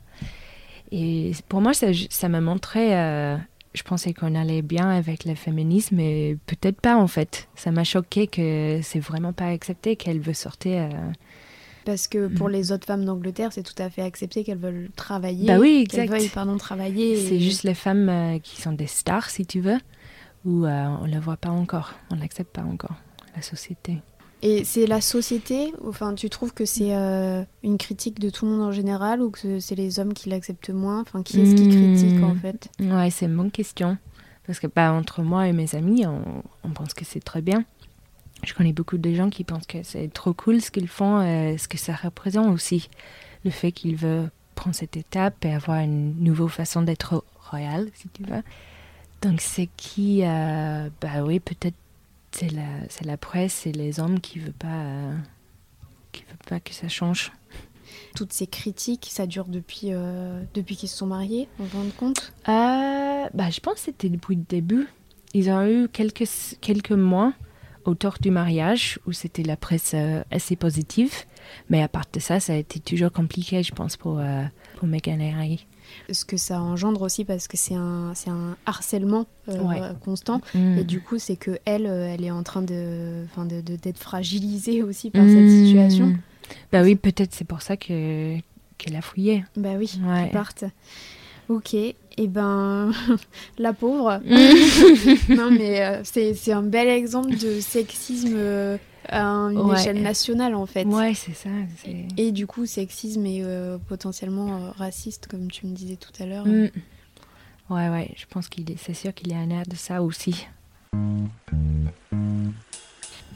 Et 0.93 1.33
pour 1.49 1.61
moi, 1.61 1.75
ça, 1.75 1.89
ça 2.11 2.29
m'a 2.29 2.41
montré. 2.41 2.97
euh, 2.97 3.37
je 3.75 3.83
pensais 3.83 4.13
qu'on 4.15 4.35
allait 4.37 4.63
bien 4.63 4.89
avec 4.89 5.25
le 5.25 5.35
féminisme, 5.35 5.97
mais 5.97 6.37
peut-être 6.47 6.81
pas 6.81 6.97
en 6.97 7.09
fait. 7.09 7.49
Ça 7.57 7.73
m'a 7.73 7.83
choqué 7.83 8.29
que 8.29 8.79
c'est 8.83 9.01
vraiment 9.01 9.33
pas 9.33 9.47
accepté 9.49 9.97
qu'elle 9.97 10.21
veut 10.21 10.35
sortir. 10.35 10.83
euh, 10.93 11.13
Parce 11.85 12.09
que 12.09 12.29
pour 12.29 12.49
Mm. 12.49 12.53
les 12.53 12.73
autres 12.73 12.87
femmes 12.87 13.05
d'Angleterre, 13.05 13.53
c'est 13.53 13.63
tout 13.63 13.81
à 13.83 13.91
fait 13.91 14.03
accepté 14.03 14.43
qu'elles 14.45 14.59
veulent 14.59 14.89
travailler. 14.97 15.47
Bah 15.47 15.59
oui, 15.59 15.81
exact. 15.83 16.09
veuillent, 16.11 16.29
pardon, 16.29 16.57
travailler. 16.57 17.17
C'est 17.17 17.37
et- 17.37 17.41
juste 17.41 17.63
les 17.65 17.75
femmes 17.75 18.09
euh, 18.09 18.39
qui 18.39 18.61
sont 18.61 18.73
des 18.73 18.87
stars, 18.87 19.29
si 19.31 19.45
tu 19.47 19.61
veux, 19.61 19.79
où 20.45 20.65
euh, 20.65 20.87
on 21.01 21.07
ne 21.07 21.13
le 21.15 21.21
voit 21.21 21.37
pas 21.37 21.51
encore, 21.51 21.93
on 22.11 22.17
l'accepte 22.17 22.55
pas 22.55 22.63
encore, 22.63 22.97
la 23.37 23.43
société. 23.43 23.99
Et 24.43 24.63
c'est 24.65 24.87
la 24.87 25.01
société, 25.01 25.73
enfin, 25.87 26.15
tu 26.15 26.29
trouves 26.29 26.53
que 26.53 26.67
c'est 26.67 26.95
euh, 26.95 27.43
une 27.63 27.79
critique 27.79 28.21
de 28.21 28.29
tout 28.29 28.45
le 28.45 28.51
monde 28.53 28.61
en 28.63 28.73
général 28.73 29.23
ou 29.23 29.31
que 29.31 29.59
c'est 29.59 29.75
les 29.75 29.99
hommes 29.99 30.13
qui 30.13 30.29
l'acceptent 30.29 30.69
moins? 30.71 31.01
Enfin, 31.01 31.23
qui 31.23 31.41
est-ce 31.41 31.55
qui 31.55 31.65
Mm. 31.65 31.69
critique 31.69 32.23
en 32.23 32.35
fait? 32.35 32.69
Ouais, 32.81 33.11
c'est 33.11 33.25
une 33.27 33.37
bonne 33.37 33.51
question. 33.51 33.97
Parce 34.47 34.59
que 34.61 34.67
bah, 34.67 34.93
entre 34.93 35.23
moi 35.23 35.49
et 35.49 35.55
mes 35.55 35.75
amis, 35.75 36.05
on, 36.07 36.23
on 36.63 36.71
pense 36.71 36.93
que 36.93 37.07
c'est 37.07 37.21
très 37.25 37.41
bien. 37.41 37.65
Je 38.45 38.55
connais 38.55 38.73
beaucoup 38.73 38.99
de 38.99 39.15
gens 39.15 39.31
qui 39.31 39.45
pensent 39.45 39.67
que 39.67 39.83
c'est 39.83 40.13
trop 40.13 40.33
cool 40.35 40.61
ce 40.61 40.71
qu'ils 40.71 40.89
font, 40.89 41.23
et 41.23 41.57
ce 41.59 41.69
que 41.69 41.79
ça 41.79 41.95
représente 41.95 42.49
aussi. 42.49 42.89
Le 43.45 43.51
fait 43.51 43.73
qu'ils 43.73 43.97
veulent 43.97 44.31
prendre 44.55 44.77
cette 44.77 44.97
étape 44.97 45.45
et 45.45 45.53
avoir 45.53 45.81
une 45.81 46.15
nouvelle 46.23 46.49
façon 46.49 46.83
d'être 46.83 47.25
royal, 47.51 47.89
si 47.95 48.09
tu 48.09 48.23
veux. 48.23 48.43
Donc 49.23 49.41
c'est 49.41 49.69
qui, 49.77 50.23
euh, 50.23 50.89
bah 51.01 51.23
oui, 51.25 51.41
peut-être 51.41 51.77
c'est 52.33 52.51
la, 52.51 52.63
c'est 52.89 53.05
la 53.05 53.17
presse 53.17 53.67
et 53.67 53.73
les 53.73 54.01
hommes 54.01 54.21
qui 54.21 54.39
ne 54.39 54.45
veulent 54.45 54.53
pas, 54.53 54.67
euh, 54.67 55.17
qui 56.13 56.25
veulent 56.25 56.37
pas 56.49 56.61
que 56.61 56.75
ça 56.75 56.89
change. 56.89 57.33
Toutes 58.17 58.33
ces 58.33 58.47
critiques, 58.47 59.09
ça 59.11 59.27
dure 59.27 59.47
depuis, 59.47 59.89
euh, 59.93 60.43
depuis 60.53 60.77
qu'ils 60.77 60.89
se 60.89 60.97
sont 60.97 61.07
mariés, 61.07 61.49
en 61.61 61.65
fin 61.65 61.85
de 61.85 61.91
compte? 61.91 62.33
Euh, 62.49 63.29
bah, 63.33 63.51
je 63.51 63.61
pense 63.61 63.75
que 63.75 63.81
c'était 63.81 64.09
depuis 64.09 64.37
le 64.37 64.45
début. 64.49 64.89
Ils 65.33 65.51
ont 65.51 65.67
eu 65.67 65.89
quelques, 65.89 66.29
quelques 66.61 66.93
mois 66.93 67.33
autour 67.85 68.15
du 68.21 68.31
mariage 68.31 68.99
où 69.07 69.13
c'était 69.13 69.43
la 69.43 69.57
presse 69.57 69.93
euh, 69.95 70.23
assez 70.31 70.57
positive. 70.57 71.13
Mais 71.69 71.83
à 71.83 71.89
part 71.89 72.05
de 72.13 72.21
ça, 72.21 72.41
ça 72.41 72.55
a 72.55 72.57
été 72.57 72.81
toujours 72.81 73.13
compliqué, 73.13 73.63
je 73.63 73.73
pense, 73.73 73.97
pour, 73.97 74.19
euh, 74.19 74.43
pour 74.77 74.89
Meghan 74.89 75.21
et 75.21 75.33
Harry. 75.33 75.67
Ce 76.11 76.25
que 76.25 76.37
ça 76.39 76.61
engendre 76.61 77.03
aussi 77.03 77.25
parce 77.25 77.47
que 77.47 77.57
c'est 77.59 77.75
un, 77.75 78.13
c'est 78.15 78.31
un 78.31 78.57
harcèlement 78.67 79.27
euh, 79.49 79.59
Ouais. 79.63 79.81
constant? 80.03 80.41
Mm. 80.55 80.79
Et 80.79 80.85
du 80.85 81.01
coup, 81.01 81.19
c'est 81.19 81.37
que 81.37 81.59
elle, 81.67 81.85
elle 81.87 82.25
est 82.25 82.31
en 82.31 82.43
train 82.43 82.63
de, 82.63 83.25
enfin, 83.31 83.45
de, 83.45 83.61
de- 83.61 83.77
d'être 83.77 83.99
fragilisée 83.99 84.83
aussi 84.83 85.11
par 85.11 85.25
cette 85.27 85.45
Mm. 85.45 85.65
situation. 85.67 86.15
Bah 86.73 86.83
oui, 86.83 86.95
peut-être 86.97 87.35
c'est 87.35 87.47
pour 87.47 87.63
ça 87.63 87.77
que 87.77 88.37
qu'elle 88.79 88.97
a 88.97 89.03
fouillé. 89.03 89.45
Bah 89.57 89.75
oui, 89.79 90.01
Ouais. 90.05 90.31
partent. 90.31 90.65
Ok, 91.49 91.75
et 91.75 91.97
eh 92.17 92.27
ben 92.27 92.93
la 93.59 93.73
pauvre. 93.73 94.21
non 95.29 95.51
mais 95.51 96.03
c'est 96.05 96.53
un 96.53 96.63
bel 96.63 96.89
exemple 96.89 97.37
de 97.37 97.61
sexisme 97.61 98.39
à 99.09 99.23
une 99.23 99.73
échelle 99.75 100.03
nationale 100.03 100.55
en 100.55 100.67
fait. 100.67 100.85
Ouais, 100.85 101.15
c'est 101.15 101.35
ça. 101.35 101.51
Et, 102.17 102.33
du 102.33 102.47
coup, 102.47 102.67
sexisme 102.67 103.27
et 103.27 103.43
potentiellement 103.89 104.73
raciste, 104.77 105.27
comme 105.27 105.51
tu 105.51 105.67
me 105.67 105.75
disais 105.75 105.97
tout 105.97 106.13
à 106.23 106.27
l'heure. 106.27 106.47
Mm. 106.47 106.69
Ouais, 107.71 107.89
ouais, 107.89 108.11
je 108.17 108.27
pense 108.27 108.49
qu'il 108.49 108.71
est, 108.71 108.77
c'est 108.79 108.95
sûr 108.95 109.15
qu'il 109.15 109.29
y 109.29 109.35
a 109.35 109.39
un 109.39 109.51
air 109.51 109.65
de 109.67 109.75
ça 109.75 110.03
aussi. 110.03 110.47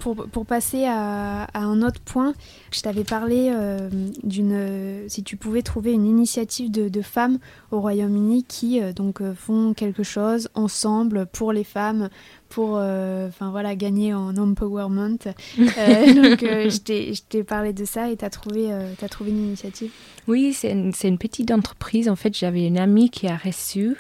Pour, 0.00 0.14
pour 0.14 0.46
passer 0.46 0.84
à, 0.84 1.44
à, 1.44 1.60
un 1.60 1.82
autre 1.82 2.00
point, 2.00 2.32
je 2.70 2.80
t'avais 2.82 3.02
parlé 3.02 3.50
euh, 3.52 3.90
d'une. 4.22 5.08
si 5.08 5.24
tu 5.24 5.36
pouvais 5.36 5.62
trouver 5.62 5.92
une 5.92 6.06
initiative 6.06 6.70
de, 6.70 6.88
de 6.88 7.02
femmes 7.02 7.38
au 7.72 7.80
Royaume-Uni 7.80 8.44
qui 8.44 8.80
euh, 8.80 8.92
donc 8.92 9.20
euh, 9.20 9.34
font 9.34 9.74
quelque 9.74 10.04
chose 10.04 10.48
ensemble 10.54 11.26
pour 11.26 11.52
les 11.52 11.64
femmes, 11.64 12.10
pour 12.48 12.76
enfin 12.76 13.50
voilà 13.50 13.74
gagner 13.74 14.14
en 14.14 14.36
empowerment. 14.36 15.18
donc 15.18 15.34
je 15.58 17.20
t'ai 17.20 17.42
parlé 17.42 17.72
de 17.72 17.84
ça 17.84 18.10
et 18.10 18.16
tu 18.16 18.24
as 18.24 18.30
trouvé 18.30 18.72
as 18.72 19.08
trouvé 19.08 19.30
une 19.30 19.48
initiative? 19.48 19.90
Oui, 20.28 20.52
c'est 20.52 20.70
une, 20.70 20.92
une, 21.02 21.18
petite 21.18 21.50
entreprise. 21.50 22.08
En 22.08 22.16
fait, 22.16 22.36
j'avais 22.36 22.66
une 22.66 22.78
amie 22.78 23.10
qui 23.10 23.26
a 23.26 23.36
reçu 23.36 23.96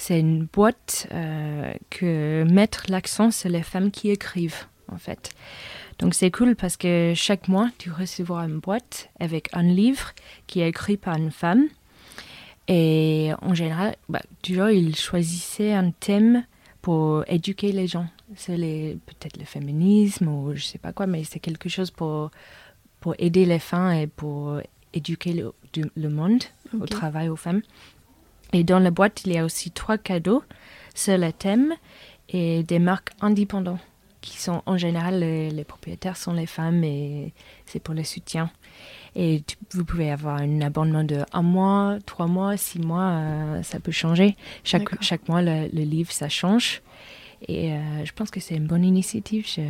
c'est 0.00 0.18
une 0.18 0.46
boîte 0.46 1.08
euh, 1.12 1.72
que 1.90 2.44
mettre 2.44 2.84
l'accent 2.88 3.30
sur 3.30 3.50
les 3.50 3.62
femmes 3.62 3.90
qui 3.90 4.10
écrivent, 4.10 4.64
en 4.92 4.98
fait. 4.98 5.30
Donc 5.98 6.14
c'est 6.14 6.30
cool 6.30 6.56
parce 6.56 6.76
que 6.76 7.12
chaque 7.14 7.48
mois, 7.48 7.70
tu 7.78 7.90
recevras 7.90 8.46
une 8.46 8.58
boîte 8.58 9.10
avec 9.20 9.48
un 9.52 9.62
livre 9.62 10.12
qui 10.46 10.60
est 10.60 10.68
écrit 10.68 10.96
par 10.96 11.16
une 11.16 11.30
femme. 11.30 11.66
Et 12.68 13.32
en 13.42 13.54
général, 13.54 13.96
bah, 14.08 14.22
vois, 14.48 14.72
ils 14.72 14.96
choisissaient 14.96 15.72
un 15.72 15.90
thème 15.90 16.44
pour 16.82 17.24
éduquer 17.26 17.72
les 17.72 17.86
gens. 17.86 18.06
C'est 18.36 18.56
peut-être 18.56 19.36
le 19.38 19.44
féminisme 19.44 20.28
ou 20.28 20.54
je 20.54 20.64
sais 20.64 20.78
pas 20.78 20.92
quoi, 20.92 21.06
mais 21.06 21.24
c'est 21.24 21.40
quelque 21.40 21.68
chose 21.68 21.90
pour, 21.90 22.30
pour 23.00 23.14
aider 23.18 23.44
les 23.44 23.58
femmes 23.58 23.92
et 23.92 24.06
pour 24.06 24.60
éduquer 24.94 25.32
le, 25.32 25.52
le 25.96 26.08
monde 26.08 26.44
au 26.80 26.86
travail 26.86 27.28
aux 27.28 27.36
femmes. 27.36 27.62
Et 28.52 28.64
dans 28.64 28.78
la 28.78 28.90
boîte, 28.90 29.22
il 29.26 29.32
y 29.32 29.38
a 29.38 29.44
aussi 29.44 29.70
trois 29.70 29.98
cadeaux 29.98 30.42
sur 30.94 31.18
le 31.18 31.32
thème 31.32 31.74
et 32.28 32.62
des 32.62 32.78
marques 32.78 33.10
indépendantes 33.20 33.80
qui 34.20 34.38
sont 34.38 34.62
en 34.66 34.76
général 34.76 35.20
les, 35.20 35.64
propriétaires 35.64 36.16
sont 36.16 36.32
les 36.32 36.46
femmes 36.46 36.84
et 36.84 37.32
c'est 37.66 37.80
pour 37.80 37.94
le 37.94 38.04
soutien. 38.04 38.50
Et 39.16 39.42
vous 39.72 39.84
pouvez 39.84 40.10
avoir 40.10 40.36
un 40.36 40.60
abonnement 40.60 41.04
de 41.04 41.24
un 41.32 41.42
mois, 41.42 41.98
trois 42.06 42.26
mois, 42.26 42.56
six 42.56 42.78
mois, 42.78 43.10
euh, 43.10 43.62
ça 43.62 43.80
peut 43.80 43.92
changer. 43.92 44.36
Chaque, 44.62 45.02
chaque 45.02 45.28
mois, 45.28 45.42
le, 45.42 45.66
livre, 45.68 46.12
ça 46.12 46.28
change. 46.28 46.82
Et 47.48 47.72
euh, 47.72 48.04
je 48.04 48.12
pense 48.12 48.30
que 48.30 48.38
c'est 48.38 48.54
une 48.54 48.66
bonne 48.66 48.84
initiative. 48.84 49.46
Je, 49.48 49.62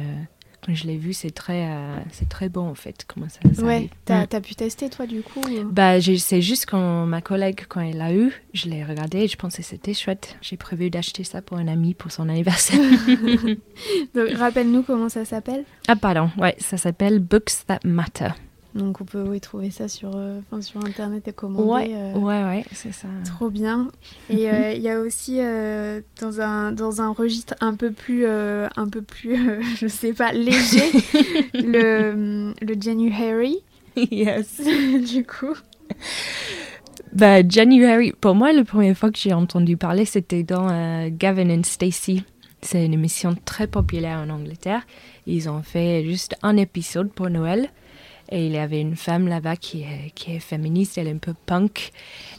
quand 0.70 0.76
je 0.76 0.87
l'ai 0.87 0.96
vu, 0.96 1.12
c'est 1.12 1.30
très, 1.30 1.68
euh, 1.68 1.96
c'est 2.12 2.28
très 2.28 2.48
bon 2.48 2.68
en 2.68 2.74
fait. 2.74 3.04
Comment 3.06 3.28
ça, 3.28 3.40
ça 3.52 3.62
Ouais, 3.62 3.88
t'as 4.04 4.22
mm. 4.22 4.28
as 4.33 4.40
pu 4.40 4.54
tester 4.54 4.88
toi 4.88 5.06
du 5.06 5.22
coup 5.22 5.40
Bah, 5.70 6.00
c'est 6.00 6.42
juste 6.42 6.66
quand 6.66 7.06
ma 7.06 7.20
collègue, 7.20 7.62
quand 7.68 7.80
elle 7.80 7.98
l'a 7.98 8.14
eu, 8.14 8.33
je 8.52 8.68
l'ai 8.68 8.85
regardé 8.85 9.18
et 9.18 9.28
je 9.28 9.37
pensais 9.37 9.62
que 9.62 9.68
c'était 9.68 9.94
chouette. 9.94 10.37
J'ai 10.40 10.56
prévu 10.56 10.90
d'acheter 10.90 11.24
ça 11.24 11.42
pour 11.42 11.59
un 11.59 11.68
ami 11.68 11.94
pour 11.94 12.12
son 12.12 12.28
anniversaire. 12.28 12.78
rappelle-nous 14.37 14.83
comment 14.83 15.09
ça 15.09 15.24
s'appelle 15.24 15.64
Ah, 15.88 15.96
pardon, 15.96 16.30
ouais, 16.38 16.54
ça 16.59 16.76
s'appelle 16.76 17.18
Books 17.18 17.66
That 17.66 17.80
Matter. 17.85 18.30
Donc 18.74 19.00
on 19.00 19.04
peut 19.04 19.22
oui, 19.22 19.40
trouver 19.40 19.70
ça 19.70 19.88
sur, 19.88 20.12
euh, 20.14 20.40
sur 20.61 20.85
Internet 20.85 21.26
et 21.26 21.33
commander. 21.33 21.68
Ouais, 21.68 21.90
euh, 21.92 22.12
ouais, 22.14 22.44
ouais 22.44 22.64
c'est 22.72 22.92
ça. 22.92 23.09
Trop 23.24 23.50
bien. 23.50 23.90
Et 24.30 24.48
euh, 24.48 24.72
il 24.72 24.83
y 24.83 24.88
a 24.88 25.00
aussi 25.00 25.38
dans, 26.20 26.40
un, 26.40 26.72
dans 26.72 27.02
un 27.02 27.12
registre 27.12 27.54
un 27.61 27.74
peu 27.74 27.90
plus, 27.90 28.26
un 28.26 28.88
peu 28.90 29.02
plus 29.02 29.61
je 29.76 29.88
sais 29.88 30.12
pas, 30.12 30.33
léger, 30.33 30.90
le, 31.54 32.54
le 32.61 32.80
January. 32.80 33.59
Yes. 33.96 34.61
du 35.11 35.24
coup. 35.24 35.56
Bah, 37.12 37.46
January, 37.46 38.12
pour 38.20 38.37
moi, 38.37 38.52
la 38.52 38.62
première 38.62 38.96
fois 38.96 39.11
que 39.11 39.18
j'ai 39.18 39.33
entendu 39.33 39.76
parler, 39.76 40.04
c'était 40.04 40.44
dans 40.44 41.09
Gavin 41.11 41.50
and 41.50 41.64
Stacey. 41.64 42.22
C'est 42.62 42.85
une 42.85 42.92
émission 42.92 43.35
très 43.44 43.66
populaire 43.66 44.18
en 44.18 44.30
Angleterre. 44.30 44.83
Ils 45.26 45.48
ont 45.48 45.62
fait 45.62 46.04
juste 46.04 46.37
un 46.42 46.56
épisode 46.56 47.11
pour 47.11 47.30
Noël. 47.30 47.70
Et 48.31 48.47
il 48.47 48.53
y 48.53 48.59
avait 48.59 48.81
une 48.81 48.97
femme 48.97 49.27
là-bas 49.27 49.57
qui 49.57 49.83
est, 49.83 50.12
qui 50.14 50.33
est 50.33 50.38
féministe, 50.38 50.99
elle 50.99 51.09
est 51.09 51.12
un 51.12 51.19
peu 51.19 51.35
punk. 51.47 51.90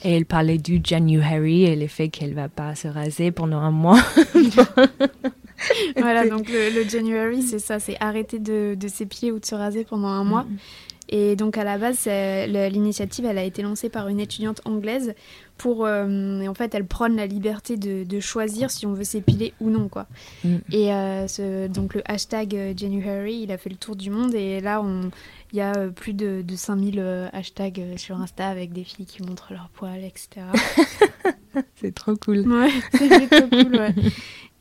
Et 0.04 0.16
elle 0.16 0.26
parlait 0.26 0.58
du 0.58 0.80
January 0.84 1.64
et 1.64 1.76
le 1.76 1.88
fait 1.88 2.10
qu'elle 2.10 2.34
va 2.34 2.48
pas 2.48 2.76
se 2.76 2.88
raser 2.88 3.32
pendant 3.32 3.60
un 3.60 3.72
mois. 3.72 4.00
voilà, 5.98 6.28
donc 6.28 6.48
le, 6.50 6.88
January, 6.88 7.42
c'est 7.42 7.60
ça, 7.60 7.80
c'est 7.80 7.98
arrêter 8.00 8.40
de, 8.40 8.76
de 8.80 8.88
s'épiler 8.88 9.32
ou 9.32 9.40
de 9.40 9.46
se 9.46 9.56
raser 9.56 9.84
pendant 9.84 10.08
un 10.08 10.24
mois. 10.24 10.44
Mm. 10.44 10.58
Et 11.14 11.36
donc 11.36 11.58
à 11.58 11.66
la 11.66 11.78
base, 11.78 12.08
l'initiative, 12.08 13.26
elle 13.26 13.38
a 13.38 13.44
été 13.44 13.62
lancée 13.62 13.90
par 13.90 14.08
une 14.08 14.22
étudiante 14.22 14.62
anglaise 14.64 15.14
pour, 15.58 15.86
euh, 15.86 16.48
en 16.48 16.54
fait, 16.56 16.74
elle 16.74 16.88
prône 16.88 17.16
la 17.16 17.28
liberté 17.28 17.78
de, 17.78 18.04
de 18.04 18.20
choisir 18.20 18.72
si 18.72 18.88
on 18.88 18.94
veut 18.94 19.04
s'épiler 19.04 19.54
ou 19.60 19.70
non, 19.70 19.90
quoi. 19.90 20.08
Mm. 20.44 20.56
Et 20.72 20.92
euh, 20.92 21.28
ce, 21.28 21.68
donc 21.68 21.94
le 21.94 22.02
hashtag 22.06 22.56
euh, 22.56 22.74
January, 22.76 23.42
il 23.44 23.52
a 23.52 23.60
fait 23.60 23.70
le 23.70 23.76
tour 23.76 23.96
du 23.96 24.10
monde 24.10 24.34
et 24.34 24.60
là, 24.60 24.82
on, 24.82 25.12
il 25.54 25.58
y 25.58 25.62
a 25.62 25.76
euh, 25.76 25.90
plus 25.90 26.14
de, 26.14 26.42
de 26.42 26.56
5000 26.56 27.00
euh, 27.00 27.28
hashtags 27.34 27.80
euh, 27.80 27.98
sur 27.98 28.20
Insta 28.20 28.48
avec 28.48 28.72
des 28.72 28.84
filles 28.84 29.06
qui 29.06 29.22
montrent 29.22 29.54
leur 29.54 29.70
poils, 29.70 30.04
etc. 30.04 30.46
c'est 31.76 31.94
trop 31.94 32.16
cool. 32.16 32.48
Ouais, 32.48 32.70
c'est 32.94 33.30
trop 33.30 33.48
cool, 33.50 33.76
ouais. 33.76 33.94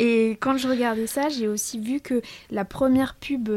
Et 0.00 0.30
quand 0.40 0.56
je 0.56 0.66
regardais 0.66 1.06
ça, 1.06 1.28
j'ai 1.28 1.46
aussi 1.46 1.78
vu 1.78 2.00
que 2.00 2.22
la 2.50 2.64
première 2.64 3.14
pub 3.14 3.50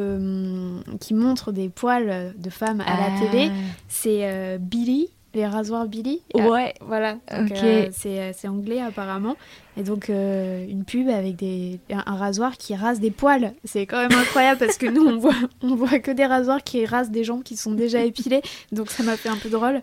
qui 1.00 1.14
montre 1.14 1.52
des 1.54 1.70
poils 1.70 2.34
de 2.38 2.50
femmes 2.50 2.82
à 2.82 3.00
la 3.00 3.20
télé, 3.20 3.50
ah. 3.50 3.56
c'est 3.88 4.60
Billy 4.60 5.10
les 5.34 5.48
rasoirs 5.48 5.88
Billy. 5.88 6.22
Ouais. 6.34 6.74
voilà. 6.82 7.18
Euh, 7.32 7.48
euh, 7.64 7.90
c'est 8.34 8.48
anglais 8.48 8.82
apparemment. 8.82 9.36
Et 9.76 9.82
donc 9.82 10.10
euh, 10.10 10.66
une 10.68 10.86
pub 10.86 11.10
avec 11.10 11.36
des, 11.36 11.80
un, 11.90 12.16
rasoir 12.16 12.58
qui 12.58 12.76
rase 12.76 13.00
des 13.00 13.12
poils. 13.12 13.54
C'est 13.64 13.86
quand 13.86 13.98
même 13.98 14.18
incroyable 14.18 14.60
parce 14.60 14.78
que 14.78 14.86
nous 14.86 15.04
on 15.04 15.18
voit, 15.18 15.36
on 15.62 15.76
voit 15.76 16.00
que 16.00 16.12
des 16.12 16.26
rasoirs 16.26 16.64
qui 16.64 16.86
rasent 16.86 17.12
des 17.12 17.24
gens 17.24 17.40
qui 17.40 17.58
sont 17.58 17.74
déjà 17.74 18.02
épilés. 18.02 18.42
Donc 18.72 18.92
ça 18.92 19.04
m'a 19.04 19.18
fait 19.18 19.30
un 19.30 19.38
peu 19.38 19.50
drôle. 19.50 19.82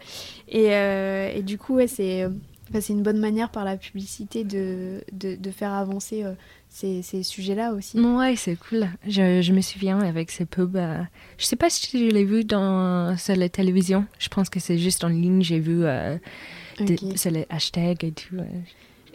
Et, 0.49 0.69
et 0.69 1.43
du 1.43 1.59
coup, 1.59 1.75
ouais, 1.75 1.87
c'est 1.87 2.27
c'est 2.79 2.93
une 2.93 3.03
bonne 3.03 3.19
manière 3.19 3.51
par 3.51 3.65
la 3.65 3.77
publicité 3.77 4.45
de, 4.45 5.03
de, 5.13 5.35
de 5.35 5.51
faire 5.51 5.73
avancer 5.73 6.25
ces, 6.71 7.03
ces 7.03 7.23
sujets-là 7.23 7.75
aussi. 7.75 8.01
Ouais, 8.01 8.37
c'est 8.37 8.57
cool. 8.57 8.89
Je, 9.07 9.43
je, 9.43 9.53
me 9.53 9.61
souviens 9.61 10.01
avec 10.01 10.31
ces 10.31 10.47
pubs. 10.47 10.77
Euh, 10.77 11.03
je 11.37 11.45
sais 11.45 11.57
pas 11.57 11.69
si 11.69 11.99
je 11.99 12.13
l'ai 12.13 12.25
vu 12.25 12.45
dans, 12.45 13.17
sur 13.19 13.37
la 13.37 13.49
télévision. 13.49 14.07
Je 14.19 14.29
pense 14.29 14.49
que 14.49 14.61
c'est 14.61 14.79
juste 14.79 15.05
en 15.05 15.09
ligne. 15.09 15.43
J'ai 15.43 15.59
vu 15.59 15.85
euh, 15.85 16.17
sur 17.17 17.31
les 17.33 17.47
hashtags 17.51 18.05
et 18.05 18.13
tout. 18.13 18.37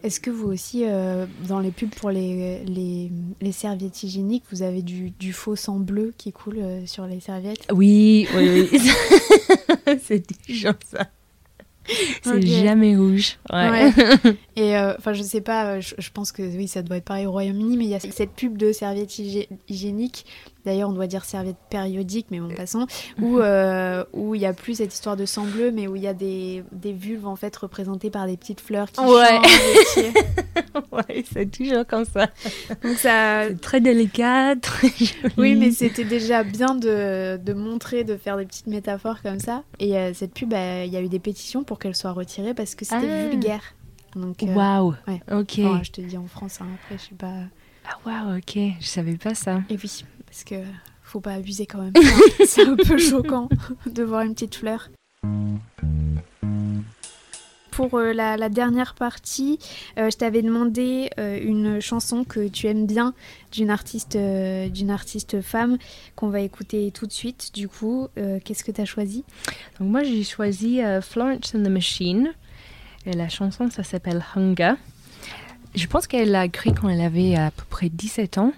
Est-ce 0.03 0.19
que 0.19 0.29
vous 0.29 0.47
aussi, 0.47 0.83
euh, 0.85 1.25
dans 1.47 1.59
les 1.59 1.71
pubs 1.71 1.89
pour 1.89 2.11
les, 2.11 2.63
les, 2.65 3.09
les, 3.41 3.51
serviettes 3.51 4.03
hygiéniques, 4.03 4.43
vous 4.51 4.61
avez 4.61 4.83
du, 4.83 5.09
du 5.11 5.33
faux 5.33 5.55
sang 5.55 5.79
bleu 5.79 6.13
qui 6.17 6.31
coule 6.31 6.59
euh, 6.59 6.85
sur 6.85 7.07
les 7.07 7.19
serviettes? 7.19 7.65
Oui, 7.71 8.27
oui, 8.35 8.69
oui. 8.71 8.79
c'est 10.03 10.23
déjà 10.47 10.73
ça. 10.85 11.07
C'est 12.23 12.47
jamais 12.47 12.95
rouge. 12.95 13.37
Ouais. 13.51 13.91
Et 14.55 14.77
euh, 14.77 14.93
enfin, 14.97 15.13
je 15.13 15.21
sais 15.21 15.41
pas, 15.41 15.79
je, 15.79 15.95
je, 15.97 16.09
pense 16.11 16.31
que 16.31 16.41
oui, 16.41 16.67
ça 16.67 16.81
doit 16.81 16.97
être 16.97 17.05
pareil 17.05 17.25
au 17.25 17.31
Royaume-Uni, 17.31 17.77
mais 17.77 17.83
il 17.85 17.89
y 17.89 17.95
a 17.95 17.99
cette 17.99 18.31
pub 18.31 18.57
de 18.57 18.71
serviettes 18.71 19.19
hygiéniques 19.67 20.25
D'ailleurs, 20.65 20.89
on 20.89 20.93
doit 20.93 21.05
dire 21.05 21.23
serviette 21.25 21.57
périodique, 21.69 22.27
mais 22.31 22.39
bon, 22.39 22.49
passons. 22.49 22.87
Où 23.21 23.39
euh, 23.39 24.03
où 24.13 24.33
il 24.33 24.41
y 24.41 24.47
a 24.47 24.53
plus 24.53 24.75
cette 24.75 24.93
histoire 24.93 25.15
de 25.15 25.25
sang 25.25 25.45
bleu, 25.45 25.71
mais 25.71 25.87
où 25.87 25.95
il 25.95 26.01
y 26.01 26.07
a 26.07 26.13
des, 26.13 26.63
des 26.71 26.91
vulves 26.91 27.27
en 27.27 27.35
fait 27.35 27.55
représentées 27.55 28.09
par 28.09 28.25
des 28.25 28.35
petites 28.35 28.61
fleurs 28.61 28.91
qui 28.91 28.99
ouais. 28.99 29.39
ouais, 30.91 31.23
c'est 31.31 31.51
toujours 31.51 31.85
comme 31.85 32.05
ça. 32.05 32.29
Donc 32.81 32.97
ça, 32.97 33.47
c'est 33.47 33.61
très 33.61 33.79
délicat, 33.79 34.55
très 34.61 34.89
joli. 34.89 35.33
Oui, 35.37 35.55
mais 35.55 35.69
c'était 35.69 36.03
déjà 36.03 36.43
bien 36.43 36.73
de, 36.73 37.37
de, 37.37 37.53
montrer, 37.53 38.03
de 38.03 38.17
faire 38.17 38.37
des 38.37 38.45
petites 38.45 38.67
métaphores 38.67 39.21
comme 39.21 39.39
ça. 39.39 39.63
Et 39.79 39.95
euh, 39.95 40.13
cette 40.15 40.33
pub, 40.33 40.49
bah, 40.49 40.83
il 40.83 40.91
y 40.91 40.97
a 40.97 41.01
eu 41.01 41.09
des 41.09 41.19
pétitions 41.19 41.63
pour 41.63 41.77
qu'elle 41.77 41.95
soit 41.95 42.11
retirée 42.11 42.55
parce 42.55 42.73
que 42.73 42.85
c'était 42.85 43.07
ah. 43.07 43.27
vulgaire. 43.27 43.75
Donc, 44.15 44.41
euh, 44.43 44.53
waouh. 44.53 44.95
Ouais. 45.07 45.21
Ok. 45.31 45.59
je 45.83 45.91
te 45.91 46.01
dis 46.01 46.17
en 46.17 46.27
France, 46.27 46.61
hein, 46.61 46.67
après, 46.75 46.97
je 46.97 47.09
sais 47.09 47.15
pas. 47.15 47.43
Ah 47.87 47.97
waouh, 48.05 48.37
ok, 48.37 48.57
je 48.79 48.85
savais 48.85 49.17
pas 49.17 49.35
ça. 49.35 49.61
Et 49.69 49.75
oui 49.75 50.03
parce 50.35 50.43
que 50.43 50.55
faut 51.01 51.21
pas 51.21 51.35
abuser 51.35 51.65
quand 51.65 51.81
même. 51.81 51.93
C'est 52.45 52.67
un 52.67 52.75
peu 52.75 52.97
choquant 52.97 53.47
de 53.85 54.03
voir 54.03 54.23
une 54.23 54.33
petite 54.33 54.55
fleur. 54.55 54.89
Pour 57.71 57.93
euh, 57.95 58.11
la, 58.11 58.49
dernière 58.49 58.95
partie, 58.95 59.59
euh, 59.97 60.09
je 60.09 60.17
t'avais 60.17 60.41
demandé 60.41 61.09
euh, 61.19 61.39
une 61.41 61.79
chanson 61.79 62.25
que 62.25 62.49
tu 62.49 62.67
aimes 62.67 62.85
bien 62.85 63.13
d'une 63.53 63.69
artiste, 63.69 64.17
d'une 64.17 64.89
artiste 64.89 65.41
femme 65.41 65.77
qu'on 66.17 66.27
va 66.27 66.41
écouter 66.41 66.91
tout 66.91 67.07
de 67.07 67.13
suite. 67.13 67.51
Du 67.53 67.69
coup, 67.69 68.09
qu'est-ce 68.43 68.65
que 68.65 68.71
tu 68.71 68.81
as 68.81 68.85
choisi? 68.85 69.23
Donc 69.79 69.89
moi 69.89 70.03
j'ai 70.03 70.23
choisi 70.23 70.81
Florence 71.01 71.55
and 71.55 71.63
the 71.63 71.69
Machine. 71.69 72.33
Et 73.05 73.13
la 73.13 73.29
chanson, 73.29 73.69
ça 73.69 73.83
s'appelle 73.83 74.23
Hunger. 74.35 74.73
Je 75.75 75.87
pense 75.87 76.07
qu'elle 76.07 76.31
l'a 76.31 76.45
écrit 76.45 76.73
quand 76.73 76.89
elle 76.89 77.01
avait 77.01 77.35
à 77.35 77.51
peu 77.51 77.63
près 77.69 77.89
17 77.89 78.37
ans. 78.37 78.53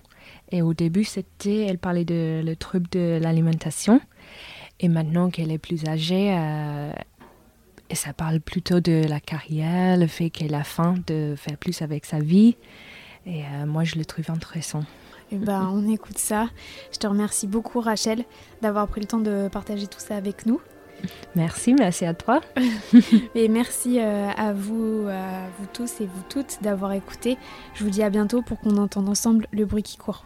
Et 0.52 0.62
au 0.62 0.74
début, 0.74 1.04
c'était, 1.04 1.66
elle 1.66 1.78
parlait 1.78 2.06
de 2.06 2.42
le 2.46 2.56
trouble 2.56 2.88
de 2.92 3.20
l'alimentation. 3.22 4.00
Et 4.80 4.88
maintenant 4.88 5.30
qu'elle 5.30 5.52
est 5.52 5.58
plus 5.58 5.86
âgée, 5.86 6.34
euh, 6.38 6.92
et 7.90 7.96
ça 7.96 8.14
parle 8.14 8.40
plutôt 8.40 8.80
de 8.80 9.04
la 9.08 9.20
carrière, 9.20 9.98
le 9.98 10.08
fait 10.08 10.30
qu'elle 10.30 10.54
a 10.56 10.64
faim 10.64 10.96
de 11.08 11.36
faire 11.36 11.58
plus 11.58 11.82
avec 11.82 12.06
sa 12.06 12.20
vie. 12.20 12.56
Et 13.26 13.44
euh, 13.44 13.66
moi, 13.66 13.84
je 13.84 13.96
le 13.96 14.06
trouve 14.06 14.30
intéressant. 14.30 14.84
Et 15.30 15.36
eh 15.36 15.38
ben, 15.38 15.70
on 15.74 15.90
écoute 15.92 16.18
ça. 16.18 16.48
Je 16.94 17.00
te 17.00 17.08
remercie 17.08 17.48
beaucoup, 17.48 17.82
Rachel, 17.82 18.24
d'avoir 18.62 18.88
pris 18.88 19.02
le 19.02 19.08
temps 19.08 19.20
de 19.20 19.50
partager 19.52 19.88
tout 19.88 20.00
ça 20.00 20.16
avec 20.16 20.46
nous. 20.46 20.62
Merci, 21.36 21.74
merci 21.74 22.06
à 22.06 22.14
toi. 22.14 22.42
et 23.36 23.48
merci 23.48 24.00
euh, 24.00 24.30
à 24.36 24.54
vous, 24.54 25.06
à 25.10 25.48
vous 25.60 25.68
tous 25.74 26.02
et 26.02 26.06
vous 26.06 26.24
toutes 26.30 26.58
d'avoir 26.62 26.94
écouté. 26.94 27.38
Je 27.74 27.84
vous 27.84 27.90
dis 27.90 28.04
à 28.04 28.10
bientôt 28.10 28.42
pour 28.42 28.60
qu'on 28.60 28.78
entende 28.78 29.10
ensemble 29.10 29.48
le 29.52 29.66
bruit 29.66 29.84
qui 29.84 29.98
court. 29.98 30.26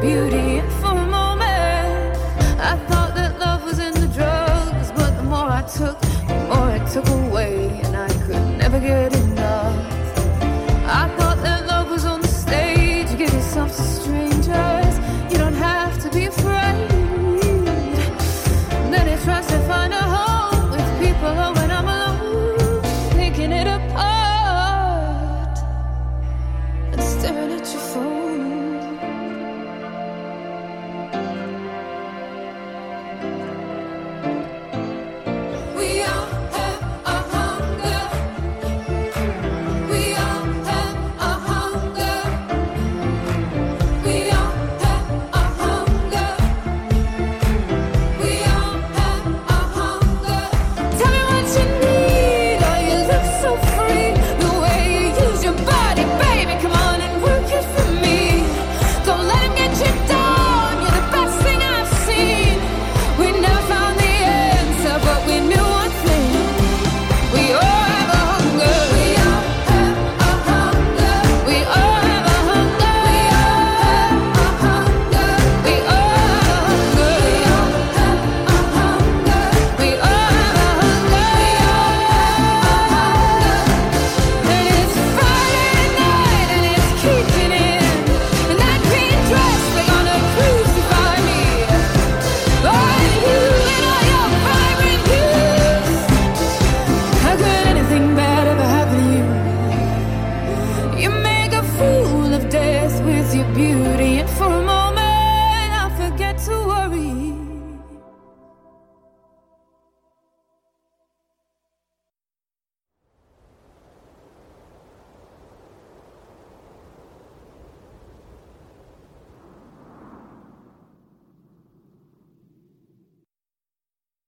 beauty 0.00 0.77